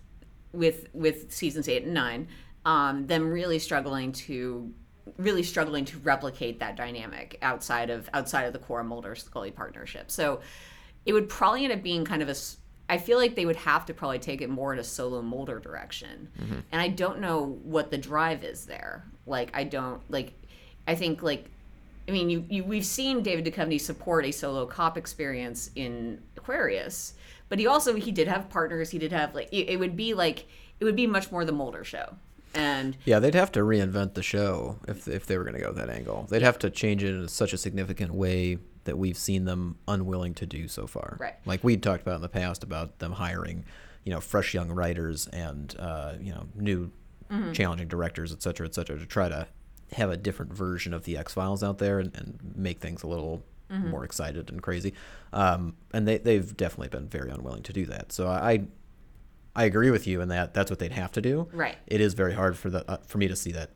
[0.53, 2.29] with with seasons eight and nine
[2.65, 4.73] um, them really struggling to
[5.17, 10.11] really struggling to replicate that dynamic outside of outside of the core Mulder Scully partnership
[10.11, 10.41] so
[11.07, 12.35] it would probably end up being kind of a
[12.91, 15.59] I feel like they would have to probably take it more in a solo Mulder
[15.59, 16.29] direction.
[16.73, 19.05] And I don't know what the drive is there.
[19.27, 20.33] Like I don't like
[20.87, 21.51] I think like
[22.09, 27.15] I mean, you, you we've seen David Duchovny support a solo cop experience in Aquarius,
[27.49, 28.91] but he also he did have partners.
[28.91, 30.47] He did have like it, it would be like
[30.81, 32.15] it would be much more the Mulder show,
[32.55, 35.73] and Yeah, they'd have to reinvent the show if if they were going to go
[35.73, 36.27] that angle.
[36.31, 40.33] They'd have to change it in such a significant way that we've seen them unwilling
[40.35, 41.17] to do so far.
[41.21, 41.35] Right.
[41.45, 43.65] Like we'd talked about in the past about them hiring,
[44.05, 46.91] you know, fresh young writers and uh, you know new
[47.31, 47.53] Mm-hmm.
[47.53, 49.47] challenging directors, et cetera, et cetera, to try to
[49.93, 53.07] have a different version of the X Files out there and, and make things a
[53.07, 53.91] little Mm-hmm.
[53.91, 54.95] more excited and crazy.
[55.33, 58.13] Um, and they they've definitely been very unwilling to do that.
[58.13, 58.67] So I.
[59.57, 61.49] I agree with you in that that's what they'd have to do.
[61.53, 61.77] Right.
[61.89, 63.71] It is very hard for the uh, for me to see that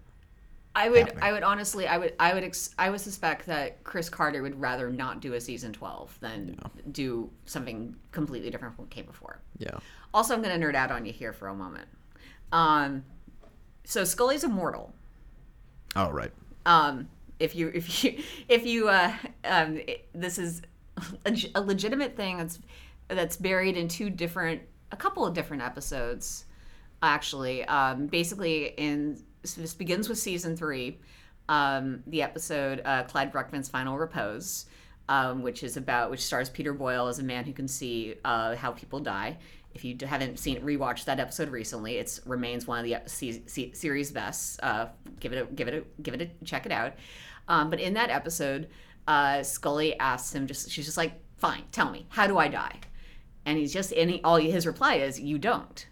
[0.77, 1.25] I would happening.
[1.25, 4.61] I would honestly I would I would ex, I would suspect that Chris Carter would
[4.61, 6.57] rather not do a season twelve than
[6.93, 9.41] do something completely different from what came before.
[9.59, 9.77] Yeah.
[10.15, 11.89] Also, I'm going to nerd out on you here for a moment.
[12.53, 13.03] Um,
[13.83, 14.95] so Scully's immortal.
[15.97, 16.31] Oh, right.
[16.65, 17.09] um,
[17.43, 19.13] if you if you if you uh,
[19.45, 19.81] um,
[20.15, 20.63] this is
[21.27, 22.59] a, a legitimate thing that's
[23.09, 26.45] that's buried in two different a couple of different episodes
[27.03, 27.65] actually.
[27.65, 31.01] Um, basically in so this begins with season three
[31.49, 34.67] um, the episode uh, clyde bruckman's final repose
[35.09, 38.55] um, which is about which stars peter boyle as a man who can see uh,
[38.57, 39.39] how people die.
[39.75, 44.13] If you haven't seen rewatched that episode recently it remains one of the se- series
[44.13, 46.93] bests uh, give it a give it a give it a check it out
[47.49, 48.69] um, but in that episode
[49.09, 52.79] uh, scully asks him just she's just like fine tell me how do i die
[53.45, 55.87] and he's just and he, all his reply is you don't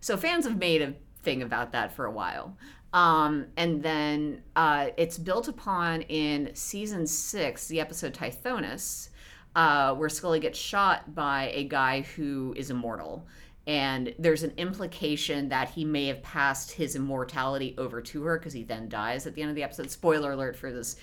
[0.00, 2.56] so fans have made a thing about that for a while.
[2.92, 9.08] Um, and then uh, it's built upon in season six, the episode Tithonus,
[9.56, 13.26] uh, where Scully gets shot by a guy who is immortal.
[13.66, 18.52] And there's an implication that he may have passed his immortality over to her because
[18.52, 19.90] he then dies at the end of the episode.
[19.90, 20.96] Spoiler alert for this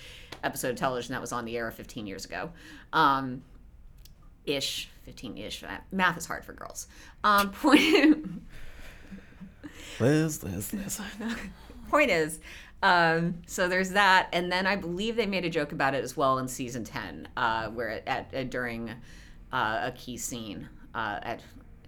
[0.44, 2.50] episode of television that was on the air 15 years ago.
[2.92, 3.42] Um,
[4.44, 5.64] ish, 15 ish.
[5.90, 6.86] Math is hard for girls.
[7.24, 8.42] Um, point.
[9.98, 11.00] Liz, Liz, Liz.
[11.92, 12.40] point is
[12.82, 16.16] um, so there's that and then i believe they made a joke about it as
[16.16, 18.90] well in season 10 uh, where at, at during
[19.52, 21.42] uh, a key scene uh, at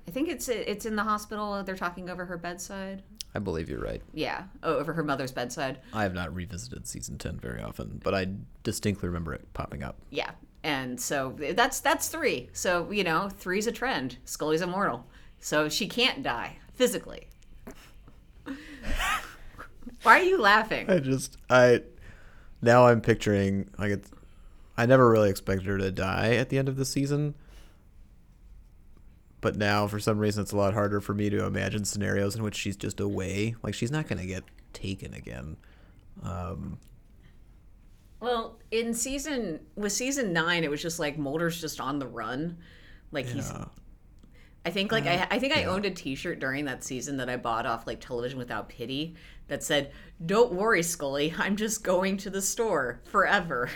[0.06, 1.62] i think it's it's in the hospital.
[1.64, 3.02] They're talking over her bedside.
[3.34, 4.02] I believe you're right.
[4.12, 5.80] yeah oh, over her mother's bedside.
[5.92, 8.28] I have not revisited season 10 very often, but I
[8.62, 9.96] distinctly remember it popping up.
[10.10, 10.30] yeah
[10.62, 12.48] and so eh, that's that's three.
[12.52, 14.18] So you know three's a trend.
[14.24, 15.06] Scully's immortal.
[15.38, 17.28] So she can't die physically.
[20.02, 20.88] Why are you laughing?
[20.90, 21.82] I just, I,
[22.62, 24.10] now I'm picturing, like, it's,
[24.76, 27.34] I never really expected her to die at the end of the season.
[29.44, 32.42] But now, for some reason, it's a lot harder for me to imagine scenarios in
[32.42, 33.54] which she's just away.
[33.62, 35.58] Like, she's not going to get taken again.
[36.22, 36.78] Um,
[38.20, 42.56] Well, in season with season nine, it was just like Mulder's just on the run.
[43.12, 43.68] Like he's, uh,
[44.64, 47.36] I think like I, I think I owned a T-shirt during that season that I
[47.36, 49.14] bought off like Television Without Pity
[49.48, 49.92] that said,
[50.24, 53.68] "Don't worry, Scully, I'm just going to the store forever."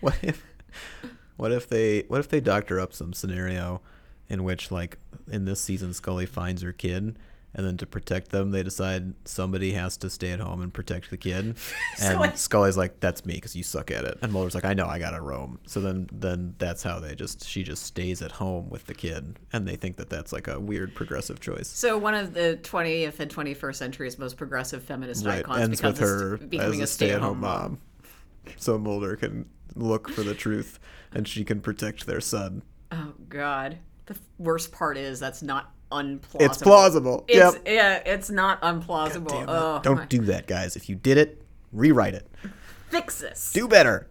[0.00, 0.46] What if
[1.36, 3.82] what if they what if they doctor up some scenario
[4.28, 4.98] in which like
[5.30, 7.18] in this season Scully finds her kid
[7.54, 11.08] and then to protect them they decide somebody has to stay at home and protect
[11.10, 11.56] the kid.
[12.00, 14.18] And I- Scully's like that's me because you suck at it.
[14.22, 15.58] And Mulder's like I know I gotta roam.
[15.66, 19.38] So then then that's how they just she just stays at home with the kid
[19.52, 21.68] and they think that that's like a weird progressive choice.
[21.68, 26.00] So one of the 20th and 21st century's most progressive feminist right icons ends becomes
[26.00, 27.78] with her becoming a a stay-at-home mom.
[28.56, 30.78] So Mulder can look for the truth
[31.12, 32.62] and she can protect their son.
[32.92, 36.40] Oh God, the worst part is that's not unplausible.
[36.40, 37.24] It's plausible.
[37.28, 37.62] It's, yep.
[37.66, 39.44] Yeah, it's not unplausible.
[39.48, 40.76] Oh, Don't my- do that, guys.
[40.76, 41.42] If you did it,
[41.72, 42.28] rewrite it.
[42.90, 43.52] fix this.
[43.52, 44.08] Do better.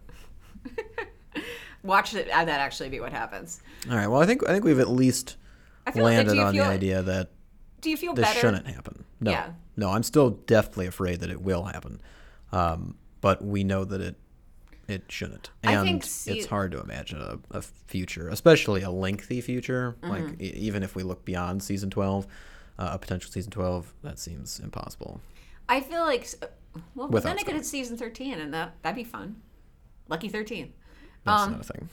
[1.84, 3.62] Watch it, uh, that actually be what happens.
[3.90, 4.08] All right.
[4.08, 5.38] Well, I think I think we've at least
[5.94, 7.30] feel like landed on the idea that
[7.82, 8.40] Do you feel this better?
[8.40, 9.06] shouldn't happen.
[9.22, 9.52] No, Yeah.
[9.78, 12.02] no, I'm still definitely afraid that it will happen,
[12.52, 14.16] um, but we know that it
[14.88, 18.90] it shouldn't, I and think see- it's hard to imagine a, a future, especially a
[18.90, 19.96] lengthy future.
[20.02, 20.10] Mm-hmm.
[20.10, 22.26] Like e- even if we look beyond season twelve,
[22.80, 25.20] uh, a potential season twelve, that seems impossible.
[25.70, 26.28] I feel like
[26.96, 29.42] well, Without then I could have season thirteen, and that that'd be fun.
[30.08, 30.74] Lucky thirteen.
[31.26, 31.90] That's Um, not a thing.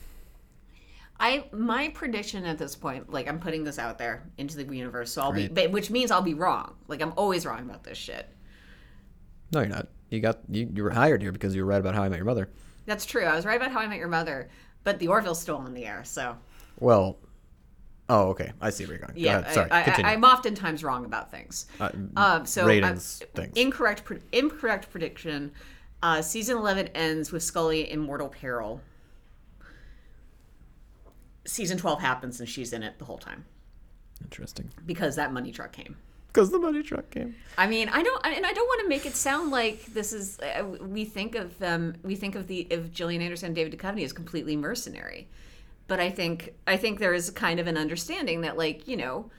[1.19, 5.11] I my prediction at this point, like I'm putting this out there into the universe,
[5.11, 5.53] so I'll Great.
[5.53, 6.75] be, which means I'll be wrong.
[6.87, 8.27] Like I'm always wrong about this shit.
[9.53, 9.87] No, you're not.
[10.09, 12.17] You got you, you were hired here because you were right about How I Met
[12.17, 12.49] Your Mother.
[12.85, 13.23] That's true.
[13.25, 14.49] I was right about How I Met Your Mother,
[14.83, 16.03] but the Orville's still in the air.
[16.03, 16.37] So
[16.79, 17.17] Well,
[18.09, 18.51] oh, okay.
[18.61, 19.17] I see where you're going.
[19.17, 19.53] yeah, Go ahead.
[19.53, 20.13] Sorry, I, I.
[20.13, 21.65] I'm oftentimes wrong about things.
[21.79, 23.53] Uh, Um, so ratings uh, things.
[23.57, 25.51] Incorrect, pre- incorrect prediction.
[26.03, 28.81] Uh, season eleven ends with Scully in mortal peril.
[31.45, 33.45] Season twelve happens and she's in it the whole time
[34.23, 34.71] Interesting.
[34.85, 35.95] because that money truck came.
[36.35, 37.33] Because the money truck came.
[37.57, 40.37] I mean, I don't, and I don't want to make it sound like this is.
[40.41, 41.95] Uh, we think of them.
[42.03, 45.29] We think of the of Gillian Anderson, and David Duchovny as completely mercenary,
[45.87, 49.31] but I think I think there is kind of an understanding that, like, you know,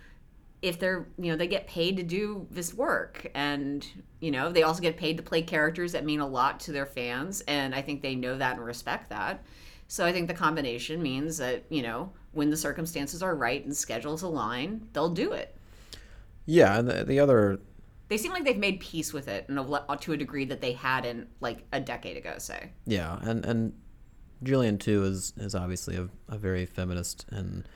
[0.62, 3.87] if they're, you know, they get paid to do this work, and
[4.20, 6.87] you know, they also get paid to play characters that mean a lot to their
[6.87, 9.44] fans, and I think they know that and respect that.
[9.87, 13.76] So I think the combination means that you know, when the circumstances are right and
[13.76, 15.52] schedules align, they'll do it
[16.46, 17.59] Yeah, and the, the other
[18.09, 20.61] they seem like they've made peace with it in a, le- to a degree that
[20.61, 23.72] they hadn't like a decade ago say Yeah, and and
[24.42, 27.68] Gillian too is is obviously a, a very feminist and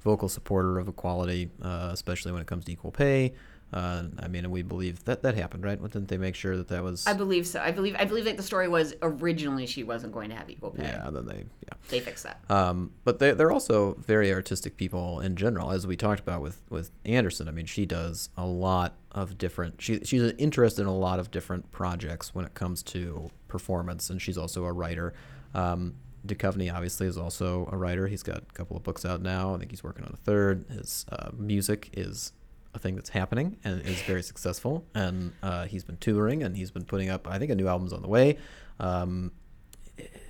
[0.00, 3.34] vocal supporter of equality, uh, especially when it comes to equal pay.
[3.72, 5.80] Uh, I mean, we believe that that happened, right?
[5.80, 7.06] Didn't they make sure that that was?
[7.06, 10.30] i believe so i believe i believe that the story was originally she wasn't going
[10.30, 11.74] to have equal pay yeah, then they yeah.
[11.88, 15.96] they fixed that Um, but they they're also very artistic people in general, as we
[15.96, 17.48] talked about with with Anderson.
[17.48, 19.80] I mean, she does a lot of different.
[19.82, 24.20] She she's interested in a lot of different projects when it comes to performance, and
[24.20, 25.14] she's also a writer.
[25.54, 25.94] Um,
[26.26, 28.06] Duchovny obviously is also a writer.
[28.06, 29.54] He's got a couple of books out now.
[29.54, 30.66] I think he's working on a third.
[30.68, 32.32] His uh, music is
[32.76, 34.84] a thing that's happening and is very successful.
[34.94, 37.26] And uh, he's been touring and he's been putting up.
[37.26, 38.38] I think a new album's on the way.
[38.78, 39.32] Um,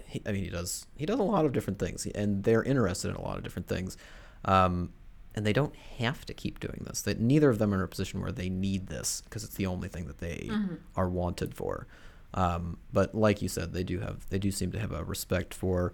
[0.06, 3.10] he, I mean, he does he does a lot of different things, and they're interested
[3.10, 3.96] in a lot of different things,
[4.44, 4.92] um,
[5.34, 7.02] and they don't have to keep doing this.
[7.02, 9.66] That neither of them are in a position where they need this because it's the
[9.66, 10.48] only thing that they
[10.96, 11.86] are wanted for.
[12.34, 15.52] Um, but like you said, they do have they do seem to have a respect
[15.52, 15.92] for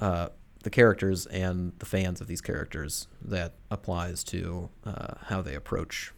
[0.00, 0.28] uh,
[0.62, 6.12] the characters and the fans of these characters that applies to uh, how they approach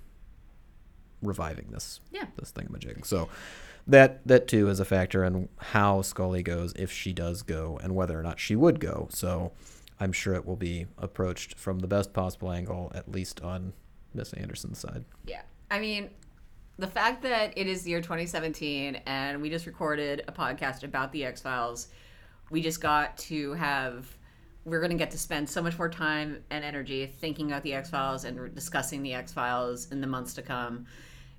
[1.22, 2.26] reviving this Yeah.
[2.36, 3.06] this thingamajig.
[3.06, 3.28] So
[3.86, 7.94] that that too is a factor in how Scully goes if she does go and
[7.94, 9.08] whether or not she would go.
[9.10, 9.52] So
[10.00, 13.72] I'm sure it will be approached from the best possible angle, at least on
[14.14, 15.04] Miss Anderson's side.
[15.26, 16.10] yeah i mean
[16.78, 21.10] the fact that it is the year 2017 and we just recorded a podcast about
[21.12, 21.88] the x-files
[22.50, 24.06] we just got to have
[24.64, 27.74] we're going to get to spend so much more time and energy thinking about the
[27.74, 30.86] x-files and discussing the x-files in the months to come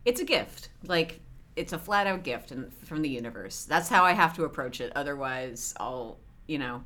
[0.06, 1.20] it's a gift like
[1.56, 4.82] it's a flat out gift and from the universe that's how i have to approach
[4.82, 6.84] it otherwise i'll you know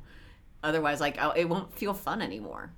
[0.62, 2.70] otherwise like I'll, it won't feel fun anymore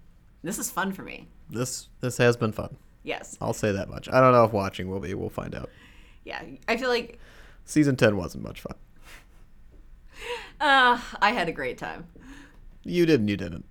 [0.42, 2.76] this is fun for me This this has been fun.
[3.02, 4.08] yes I'll say that much.
[4.08, 5.12] I don't know if watching will be.
[5.14, 5.68] We'll find out.
[6.24, 7.18] yeah i feel like
[7.66, 8.74] Season ten wasn't much fun.
[10.60, 12.06] uh, i had a great time
[12.84, 13.28] You didn't.
[13.28, 13.64] you didn't.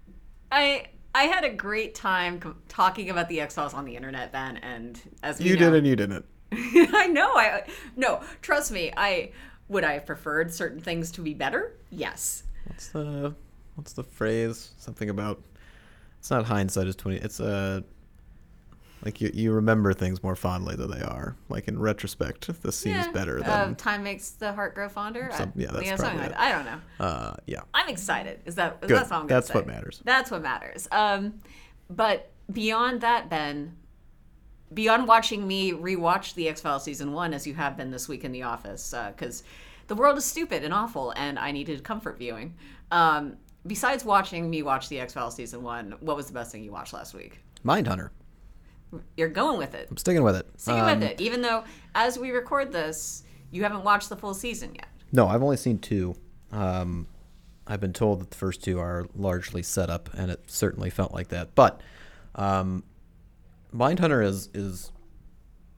[0.51, 4.57] i i had a great time co- talking about the x-files on the internet then
[4.57, 6.25] and as we You know, did and you didn't.
[6.51, 7.31] I know.
[7.35, 7.63] I
[7.95, 8.21] no.
[8.41, 8.91] Trust me.
[8.97, 9.31] I
[9.67, 11.73] would I have preferred certain things to be better.
[11.91, 12.43] Yes.
[12.65, 13.35] What's the
[13.75, 14.71] what's the phrase?
[14.77, 15.41] Something about
[16.19, 17.17] it's not hindsight is twenty.
[17.17, 17.81] It's uh
[19.03, 21.35] like you you remember things more fondly than they are.
[21.47, 25.29] Like in retrospect, this seems Yeah, better uh, than time makes the heart grow fonder.
[25.33, 26.39] Some- yeah, that's something probably like that.
[26.39, 27.05] I don't know.
[27.05, 27.61] uh yeah.
[27.73, 28.39] I'm excited.
[28.45, 28.89] Is that Good.
[28.91, 29.53] that's all I'm That's say.
[29.53, 30.01] what matters.
[30.03, 30.87] That's what matters.
[30.91, 31.39] Um,
[31.89, 33.75] but beyond that, Ben,
[34.73, 38.23] beyond watching me rewatch the X Files season one as you have been this week
[38.23, 39.43] in the office, because
[39.87, 42.53] the world is stupid and awful, and I needed comfort viewing.
[42.91, 46.63] Um, besides watching me watch the X Files season one, what was the best thing
[46.63, 47.39] you watched last week?
[47.65, 48.09] Mindhunter.
[49.15, 49.87] You're going with it.
[49.89, 50.47] I'm sticking with it.
[50.57, 51.63] Sticking Um, with it, even though
[51.95, 54.87] as we record this, you haven't watched the full season yet.
[55.11, 56.15] No, I've only seen two.
[56.51, 57.07] Um,
[57.67, 61.13] I've been told that the first two are largely set up, and it certainly felt
[61.13, 61.53] like that.
[61.55, 61.81] But
[62.35, 62.83] um,
[63.73, 64.91] Mindhunter is is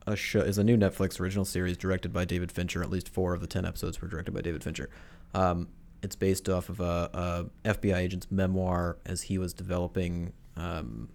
[0.08, 2.82] a show is a new Netflix original series directed by David Fincher.
[2.82, 4.89] At least four of the ten episodes were directed by David Fincher.
[5.34, 5.67] Um,
[6.02, 11.10] it's based off of a, a FBI agent's memoir as he was developing um,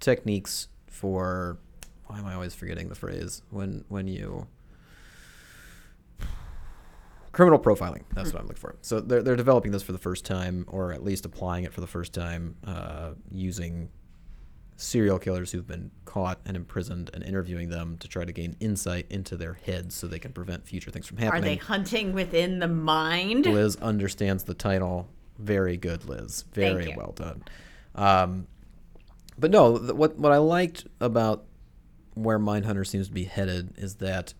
[0.00, 1.58] techniques for
[2.06, 4.46] why am I always forgetting the phrase when when you
[7.38, 8.02] criminal profiling.
[8.14, 8.74] That's what I'm looking for.
[8.82, 11.80] So they're they're developing this for the first time, or at least applying it for
[11.80, 13.90] the first time, uh, using
[14.76, 19.06] serial killers who've been caught and imprisoned and interviewing them to try to gain insight
[19.10, 22.58] into their heads so they can prevent future things from happening Are they hunting within
[22.58, 23.46] the mind?
[23.46, 25.08] Liz understands the title.
[25.38, 26.44] Very good, Liz.
[26.52, 27.44] Very well done.
[27.94, 28.46] Um,
[29.38, 31.44] but no, th- what what I liked about
[32.14, 34.34] where Mindhunter seems to be headed is that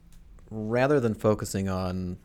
[0.51, 2.19] rather than focusing on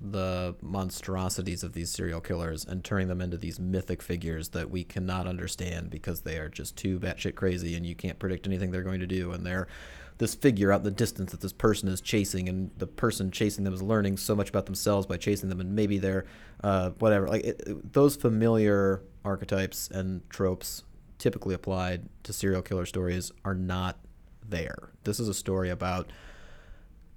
[0.00, 4.82] the monstrosities of these serial killers and turning them into these mythic figures that we
[4.82, 8.82] cannot understand because they are just too batshit crazy and you can't predict anything they're
[8.82, 9.68] going to do and they're
[10.18, 13.62] this figure out in the distance that this person is chasing and the person chasing
[13.62, 16.24] them is learning so much about themselves by chasing them and maybe they're
[16.64, 20.82] uh, whatever like it, it- those familiar archetypes and tropes
[21.22, 23.98] typically applied to serial killer stories are not
[24.46, 26.10] there this is a story about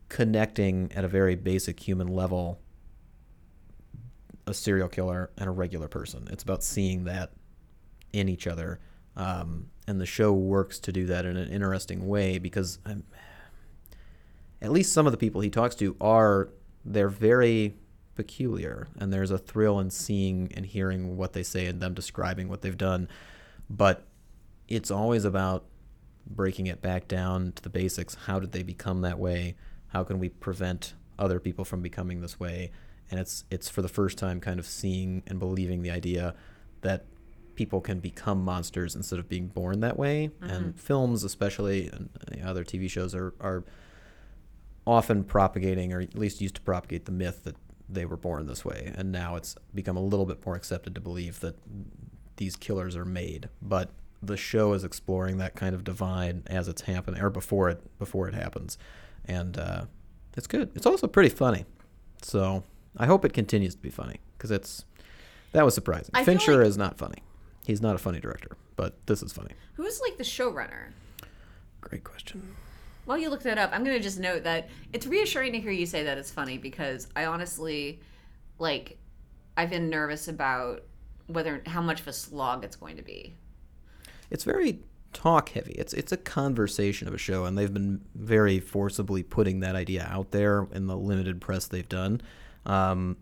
[0.10, 2.60] connecting at a very basic human level
[4.48, 6.28] a serial killer and a regular person.
[6.32, 7.32] It's about seeing that
[8.14, 8.80] in each other,
[9.16, 13.04] um, and the show works to do that in an interesting way because um
[14.62, 16.50] at least some of the people he talks to are
[16.86, 17.76] they're very
[18.16, 22.48] peculiar, and there's a thrill in seeing and hearing what they say and them describing
[22.48, 23.08] what they've done,
[23.70, 24.06] but
[24.68, 25.66] it's always about
[26.28, 28.16] breaking it back down to the basics.
[28.26, 29.56] How did they become that way?
[29.88, 32.72] How can we prevent other people from becoming this way?
[33.12, 36.34] And it's it's for the first time kind of seeing and believing the idea
[36.82, 37.06] that
[37.56, 40.32] people can become monsters instead of being born that way.
[40.42, 40.78] And mm-hmm.
[40.78, 42.10] films, especially and
[42.44, 43.64] other TV shows, are are
[44.88, 47.56] often propagating or at least used to propagate the myth that
[47.88, 48.92] they were born this way.
[48.96, 51.56] And now it's become a little bit more accepted to believe that
[52.38, 53.50] these killers are made.
[53.62, 53.90] But
[54.22, 58.28] the show is exploring that kind of divide as it's happening or before it before
[58.28, 58.78] it happens.
[59.26, 59.86] And uh,
[60.36, 60.72] it's good.
[60.76, 61.66] It's also pretty funny.
[62.22, 62.64] So
[62.98, 64.86] I hope it continues to be funny because it's
[65.52, 66.12] that was surprising.
[66.14, 67.20] I Fincher like- is not funny.
[67.66, 69.52] He's not a funny director, but this is funny.
[69.74, 70.92] Who's like the showrunner?
[71.82, 72.56] Great question.
[73.06, 75.72] While you look that up, I'm going to just note that it's reassuring to hear
[75.72, 78.00] you say that it's funny because I honestly,
[78.60, 78.98] like,
[79.58, 80.84] I've been nervous about
[81.28, 83.36] whether how much of a slog it's going to be.
[84.30, 84.80] it's very
[85.14, 85.72] talk heavy.
[85.74, 90.08] It's it's a conversation of a show, and they've been very forcibly putting that idea
[90.12, 92.22] out there in the limited press they've done.
[92.66, 93.18] Um,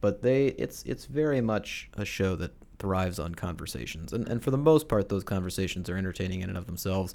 [0.00, 4.50] but they it's it's very much a show that thrives on conversations, and and for
[4.50, 7.14] the most part, those conversations are entertaining in and of themselves.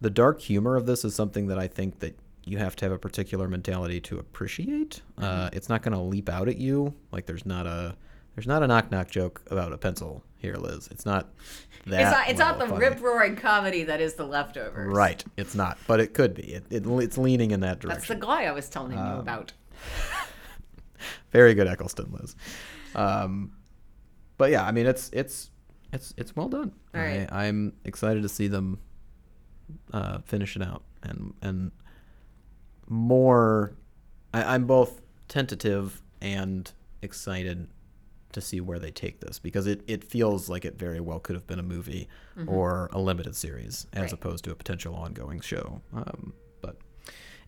[0.00, 2.92] The dark humor of this is something that I think that you have to have
[2.92, 5.02] a particular mentality to appreciate.
[5.18, 7.94] Uh, it's not going to leap out at you like there's not a
[8.34, 10.88] there's not a knock knock joke about a pencil here, Liz.
[10.90, 11.28] It's not
[11.86, 12.00] that.
[12.00, 14.92] it's not, it's not the rip roaring comedy that is the leftovers.
[14.94, 15.22] Right.
[15.36, 16.54] It's not, but it could be.
[16.54, 17.88] It, it it's leaning in that direction.
[17.98, 19.52] That's the guy I was telling you Um, about.
[21.32, 22.34] Very good, Eccleston, Liz.
[22.94, 23.52] Um,
[24.38, 25.50] but yeah, I mean, it's it's
[25.92, 26.72] it's it's well done.
[26.94, 27.28] All right.
[27.30, 28.78] I, I'm excited to see them
[29.92, 31.72] uh, finish it out, and and
[32.88, 33.74] more.
[34.32, 36.70] I, I'm both tentative and
[37.02, 37.68] excited
[38.32, 41.34] to see where they take this because it, it feels like it very well could
[41.34, 42.08] have been a movie
[42.46, 44.12] or a limited series as Right.
[44.12, 45.82] opposed to a potential ongoing show.
[45.92, 46.76] Um, but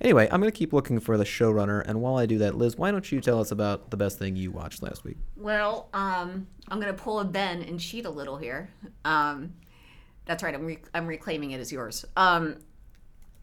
[0.01, 1.83] anyway, I'm going to keep looking for the showrunner.
[1.87, 4.37] And while I do that, Liz, why don't you tell us about the best thing
[4.37, 5.17] you watched last week?
[5.37, 8.71] Well, um, I'm gonna pull a Ben and cheat a little here.
[9.05, 9.55] Um,
[10.25, 10.55] that's right.
[10.55, 12.05] I'm re- I'm reclaiming it as yours.
[12.17, 12.59] Um,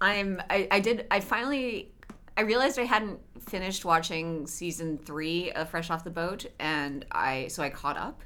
[0.02, 1.91] I'm I, I did I finally
[2.39, 7.47] I realized I hadn't finished watching season three of Fresh Off the Boat, and I
[7.49, 8.21] so I caught up,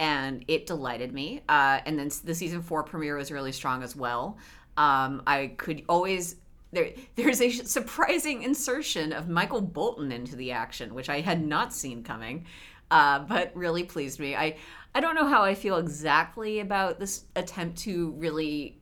[0.00, 1.42] and it delighted me.
[1.48, 4.36] Uh, and then the season four premiere was really strong as well.
[4.76, 6.34] Um, I could always
[6.72, 11.72] there there's a surprising insertion of Michael Bolton into the action, which I had not
[11.72, 12.46] seen coming,
[12.90, 14.34] uh, but really pleased me.
[14.34, 14.56] I
[14.92, 18.80] I don't know how I feel exactly about this attempt to really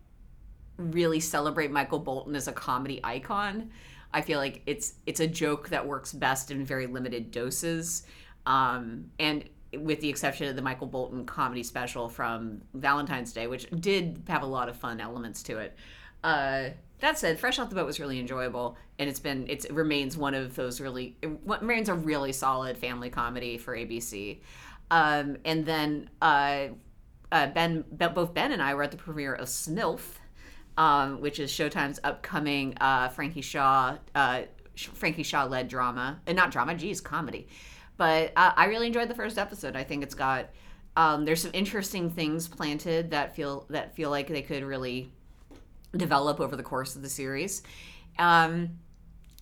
[0.78, 3.70] really celebrate Michael Bolton as a comedy icon.
[4.13, 8.05] I feel like it's it's a joke that works best in very limited doses,
[8.47, 9.45] um, and
[9.79, 14.43] with the exception of the Michael Bolton comedy special from Valentine's Day, which did have
[14.43, 15.77] a lot of fun elements to it.
[16.25, 19.73] Uh, that said, Fresh Off the Boat was really enjoyable, and it's been it's, it
[19.73, 24.41] remains one of those really it remains a really solid family comedy for ABC.
[24.91, 26.69] Um, and then uh,
[27.33, 30.19] uh, Ben, both Ben and I were at the premiere of Smilf,
[30.81, 34.43] um, which is Showtime's upcoming uh, Frankie Shaw uh,
[34.74, 37.49] Frankie Shaw led drama, and not drama, geez, comedy.
[37.99, 39.76] But uh, I really enjoyed the first episode.
[39.76, 40.49] I think it's got
[40.97, 45.12] um, there's some interesting things planted that feel that feel like they could really
[45.95, 47.62] develop over the course of the series.
[48.18, 48.78] Um,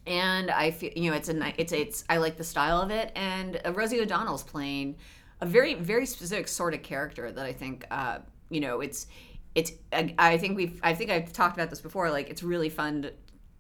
[0.09, 3.13] and I feel you know it's a it's it's I like the style of it,
[3.15, 4.97] and uh, Rosie O'Donnell's playing
[5.41, 8.19] a very very specific sort of character that I think uh,
[8.51, 9.07] you know it's
[9.55, 12.11] it's I, I think we've I think I've talked about this before.
[12.11, 13.03] Like it's really fun.
[13.03, 13.13] To,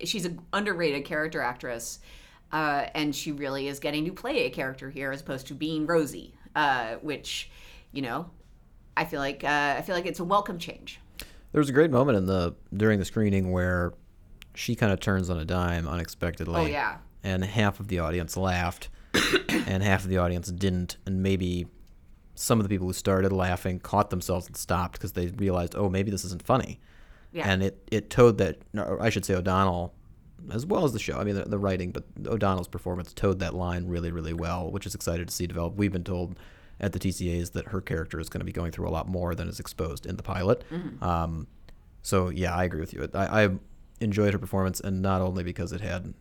[0.06, 2.00] she's an underrated character actress,
[2.52, 5.86] uh, and she really is getting to play a character here as opposed to being
[5.86, 7.50] Rosie, uh, which
[7.92, 8.30] you know
[8.96, 11.00] I feel like uh, I feel like it's a welcome change.
[11.52, 13.94] There was a great moment in the during the screening where
[14.54, 16.60] she kind of turns on a dime unexpectedly.
[16.60, 16.98] Oh yeah.
[17.22, 18.88] and half of the audience laughed
[19.48, 21.66] and half of the audience didn't and maybe
[22.40, 25.88] some of the people who started laughing caught themselves and stopped because they realized oh
[25.88, 26.78] maybe this isn't funny
[27.32, 27.50] Yeah.
[27.50, 28.58] and it, it toed that
[29.00, 29.92] i should say o'donnell
[30.52, 33.54] as well as the show i mean the, the writing but o'donnell's performance toed that
[33.54, 36.38] line really really well which is excited to see develop we've been told
[36.80, 39.34] at the tcas that her character is going to be going through a lot more
[39.34, 41.02] than is exposed in the pilot Hmm.
[41.02, 41.46] um,
[42.02, 43.48] so yeah i agree with you I, I
[44.00, 46.14] enjoyed her performance and not only because it had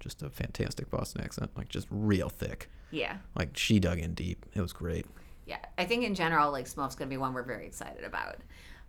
[0.00, 2.68] just a fantastic Boston accent, like just real thick.
[2.90, 3.18] Yeah.
[3.36, 4.44] Like she dug in deep.
[4.52, 5.06] It was great.
[5.46, 5.58] Yeah.
[5.78, 8.36] I think in general, like Smilf's gonna be one we're very excited about.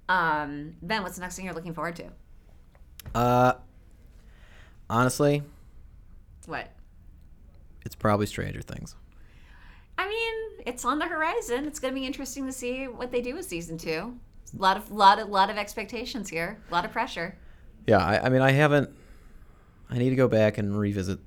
[0.09, 2.05] Um, ben, what's the next thing you're looking forward to?
[3.15, 3.53] Uh,
[4.89, 5.43] honestly,
[6.45, 6.71] What?
[7.85, 8.95] it's probably Stranger Things.
[9.97, 11.65] I mean, it's on the horizon.
[11.65, 14.17] It's going to be interesting to see what they do with season two.
[14.57, 16.59] A lot of, lot of, lot of expectations here.
[16.69, 17.37] A lot of pressure.
[17.87, 18.89] Yeah, I, I mean, I haven't.
[19.89, 21.19] I need to go back and revisit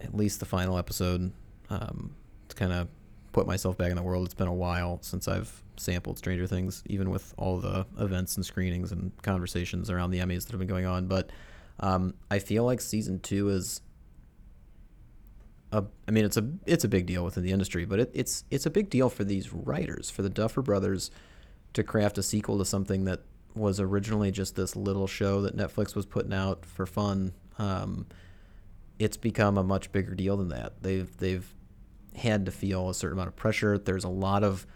[0.00, 1.32] at least the final episode
[1.70, 2.14] um,
[2.48, 2.88] to kind of
[3.32, 4.24] put myself back in the world.
[4.24, 8.44] It's been a while since I've sampled Stranger Things, even with all the events and
[8.44, 11.06] screenings and conversations around the Emmys that have been going on.
[11.06, 11.30] But
[11.80, 13.80] um, I feel like season two is.
[15.72, 18.44] A, I mean, it's a it's a big deal within the industry, but it, it's
[18.50, 21.12] it's a big deal for these writers, for the Duffer Brothers,
[21.74, 23.20] to craft a sequel to something that
[23.54, 27.32] was originally just this little show that Netflix was putting out for fun.
[27.58, 28.06] Um,
[28.98, 30.82] it's become a much bigger deal than that.
[30.82, 31.46] They've they've
[32.16, 33.78] had to feel a certain amount of pressure.
[33.78, 34.66] There's a lot of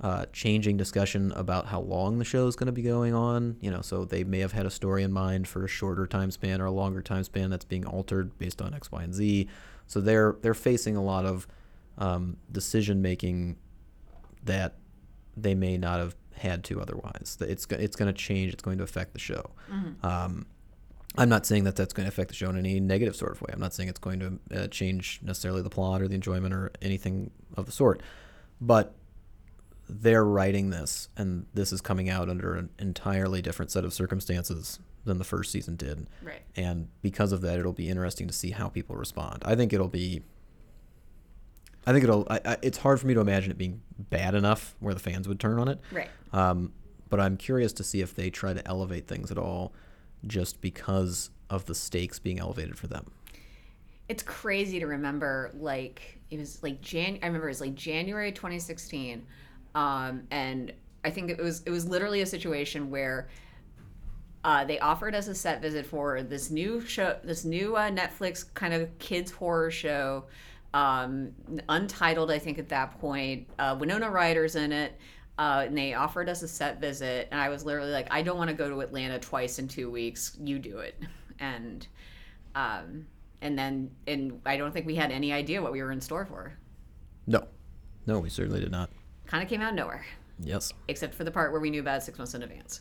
[0.00, 3.56] uh, changing discussion about how long the show is going to be going on.
[3.60, 6.30] You know, so they may have had a story in mind for a shorter time
[6.30, 9.48] span or a longer time span that's being altered based on X, Y, and Z.
[9.86, 11.46] So they're they're facing a lot of
[11.98, 13.56] um, decision making
[14.44, 14.76] that
[15.36, 17.36] they may not have had to otherwise.
[17.40, 18.52] It's it's going to change.
[18.52, 19.50] It's going to affect the show.
[20.02, 20.46] Um,
[21.16, 23.40] I'm not saying that that's going to affect the show in any negative sort of
[23.40, 23.48] way.
[23.52, 26.70] I'm not saying it's going to uh, change necessarily the plot or the enjoyment or
[26.82, 28.02] anything of the sort.
[28.60, 28.94] But
[29.88, 34.78] they're writing this, and this is coming out under an entirely different set of circumstances
[35.04, 36.06] than the first season did.
[36.22, 36.42] Right.
[36.56, 39.42] And because of that, it'll be interesting to see how people respond.
[39.44, 40.22] I think it'll be.
[41.86, 42.26] I think it'll.
[42.28, 45.26] I, I, it's hard for me to imagine it being bad enough where the fans
[45.26, 45.80] would turn on it.
[45.90, 46.10] Right.
[46.32, 46.72] Um,
[47.08, 49.72] but I'm curious to see if they try to elevate things at all,
[50.26, 53.10] just because of the stakes being elevated for them.
[54.08, 55.52] It's crazy to remember.
[55.58, 57.18] Like it was like Jan.
[57.22, 59.26] I remember it was like January 2016,
[59.74, 60.72] um, and
[61.04, 63.28] I think it was it was literally a situation where
[64.44, 68.46] uh, they offered us a set visit for this new show, this new uh, Netflix
[68.54, 70.24] kind of kids horror show,
[70.74, 71.32] um,
[71.68, 73.48] untitled, I think at that point.
[73.58, 74.92] Uh, Winona Ryder's in it,
[75.38, 78.36] uh, and they offered us a set visit, and I was literally like, I don't
[78.36, 80.36] want to go to Atlanta twice in two weeks.
[80.42, 81.00] You do it,
[81.38, 81.86] and
[82.54, 83.06] um,
[83.40, 86.24] and then and I don't think we had any idea what we were in store
[86.26, 86.58] for.
[87.26, 87.46] No,
[88.06, 88.90] no, we certainly did not.
[89.26, 90.04] Kind of came out of nowhere,
[90.40, 90.72] Yes.
[90.88, 92.80] except for the part where we knew about it six months in advance.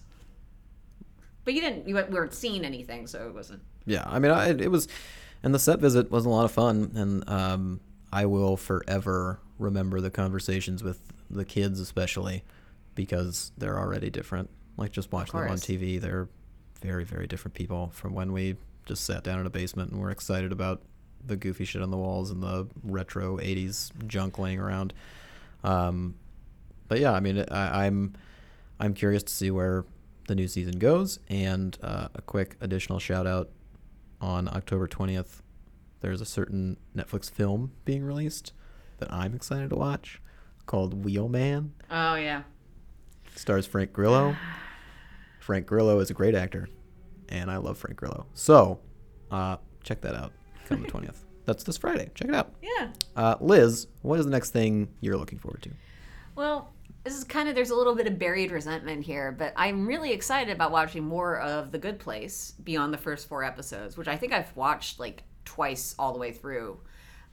[1.44, 3.62] But you didn't, you weren't seeing anything, so it wasn't.
[3.86, 4.88] Yeah, I mean, I, it was,
[5.44, 7.80] and the set visit was a lot of fun, and um,
[8.12, 12.44] I will forever remember the conversations with the kids, especially
[12.96, 14.50] because they're already different.
[14.78, 15.58] Like just watching them on.
[15.58, 16.28] TV, they're
[16.82, 20.12] very, very different people from when we just sat down in a basement and were
[20.12, 20.82] excited about
[21.26, 24.94] the goofy shit on the walls and the retro '80s junk laying around.
[25.64, 26.16] Um,
[26.88, 28.14] but yeah, I mean, I, I'm
[28.80, 29.86] I'm curious to see where
[30.28, 31.20] the new season goes.
[31.28, 33.50] And uh, a quick additional shout out
[34.22, 35.42] on October 20th,
[36.02, 38.54] there's a certain Netflix film being released
[39.00, 40.22] that I'm excited to watch
[40.68, 41.72] called Wheelman.
[41.90, 42.44] Oh yeah.
[43.36, 44.36] Stars Frank Grillo.
[45.40, 46.70] Frank Grillo is a great actor,
[47.30, 48.28] and I love Frank Grillo.
[48.34, 48.80] So,
[49.32, 50.34] uh, check that out.
[50.66, 51.24] Come the 20th.
[51.46, 52.12] That's this Friday.
[52.14, 52.54] Check it out.
[52.62, 52.90] Yeah.
[53.16, 55.70] Uh, Liz, what is the next thing you're looking forward to?
[56.36, 56.74] Well,
[57.06, 60.12] this is kind of there's a little bit of buried resentment here, but I'm really
[60.12, 64.18] excited about watching more of The Good Place beyond the first four episodes, which I
[64.18, 66.82] think I've watched like twice all the way through.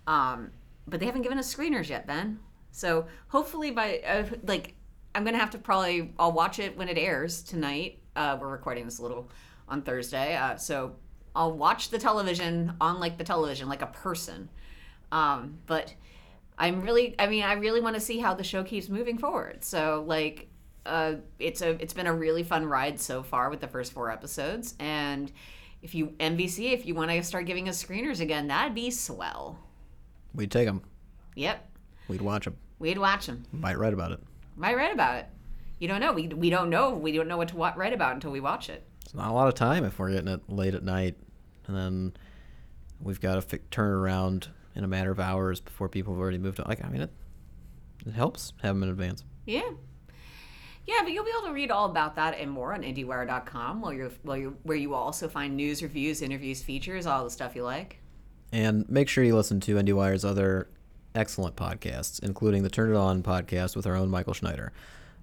[0.07, 0.53] Um,
[0.87, 2.39] but they haven't given us screeners yet, Ben.
[2.75, 4.75] So hopefully by uh, like
[5.15, 8.01] I'm gonna have to probably I'll watch it when it airs tonight.
[8.17, 9.31] Uh, we're recording this a little
[9.69, 10.35] on Thursday.
[10.37, 10.97] Uh, so
[11.37, 14.49] I'll watch the television on like the television, like a person.
[15.13, 15.95] Um, but
[16.59, 19.63] I'm really, I mean, I really want to see how the show keeps moving forward.
[19.65, 20.49] So like,
[20.85, 24.11] uh, it's a, it's been a really fun ride so far with the first four
[24.11, 24.75] episodes.
[24.81, 25.31] And
[25.83, 29.59] if you NBC, if you want to start giving us screeners again, that'd be swell.
[30.35, 30.83] We'd take them.
[31.37, 31.75] Yep,
[32.09, 32.57] We'd watch them.
[32.79, 33.45] We'd watch them.
[33.53, 34.21] Might write about it.
[34.57, 35.27] Might write about it.
[35.79, 36.13] You don't know.
[36.13, 36.95] We, we don't know.
[36.95, 38.87] We don't know what to write about until we watch it.
[39.05, 41.17] It's not a lot of time if we're getting it late at night,
[41.67, 42.13] and then
[43.01, 46.39] we've got to fi- turn around in a matter of hours before people have already
[46.39, 46.67] moved on.
[46.69, 47.11] Like, I mean, it
[48.07, 49.25] it helps have them in advance.
[49.47, 49.71] Yeah.
[50.87, 53.95] Yeah, but you'll be able to read all about that and more on IndieWire.com, where
[53.95, 57.57] you where you where you will also find news, reviews, interviews, features, all the stuff
[57.57, 57.99] you like.
[58.53, 60.69] And make sure you listen to IndieWire's other
[61.15, 64.73] excellent podcasts, including the Turn It On podcast with our own Michael Schneider,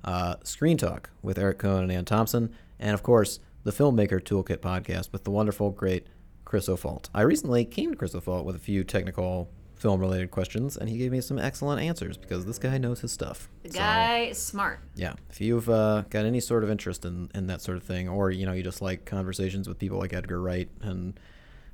[0.04, 4.58] uh, Screen Talk with Eric Kohn and Anne Thompson, and of course, the Filmmaker Toolkit
[4.58, 6.08] podcast with the wonderful, great
[6.46, 7.10] Chris O'Falt.
[7.14, 10.98] I recently came to Chris O'Falt with a few technical film related questions, and he
[10.98, 13.50] gave me some excellent answers because this guy knows his stuff.
[13.64, 14.80] The So, guy is smart.
[14.96, 18.08] yeah, if you've uh, got any sort of interest in, in that sort of thing,
[18.10, 21.20] or you know, you just like conversations with people like Edgar Wright and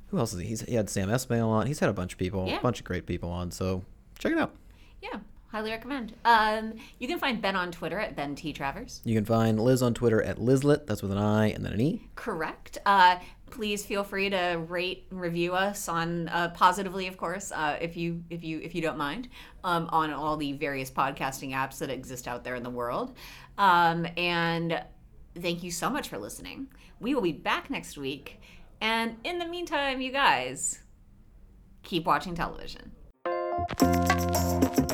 [0.08, 0.46] who else is he?
[0.46, 1.66] He's, he had Sam Esmail on.
[1.66, 2.58] He's had a bunch of people, Yeah.
[2.58, 3.50] a bunch of great people on.
[3.50, 3.84] So
[4.18, 4.54] check it out.
[5.02, 6.14] Yeah, highly recommend.
[6.24, 9.00] Um, you can find Ben on Twitter at Ben T Travers.
[9.04, 10.86] You can find Liz on Twitter at Lizlet.
[10.86, 12.02] That's with an I and then an E.
[12.14, 12.78] Correct.
[12.84, 13.18] Uh,
[13.50, 17.96] please feel free to rate and review us on uh, positively, of course, uh, if
[17.96, 19.28] you if you if you don't mind,
[19.64, 23.16] um, on all the various podcasting apps that exist out there in the world.
[23.56, 24.82] Um, and
[25.40, 26.68] thank you so much for listening.
[27.00, 28.40] We will be back next week.
[28.80, 30.80] And in the meantime, you guys
[31.82, 32.92] keep watching television.
[33.80, 34.87] うん。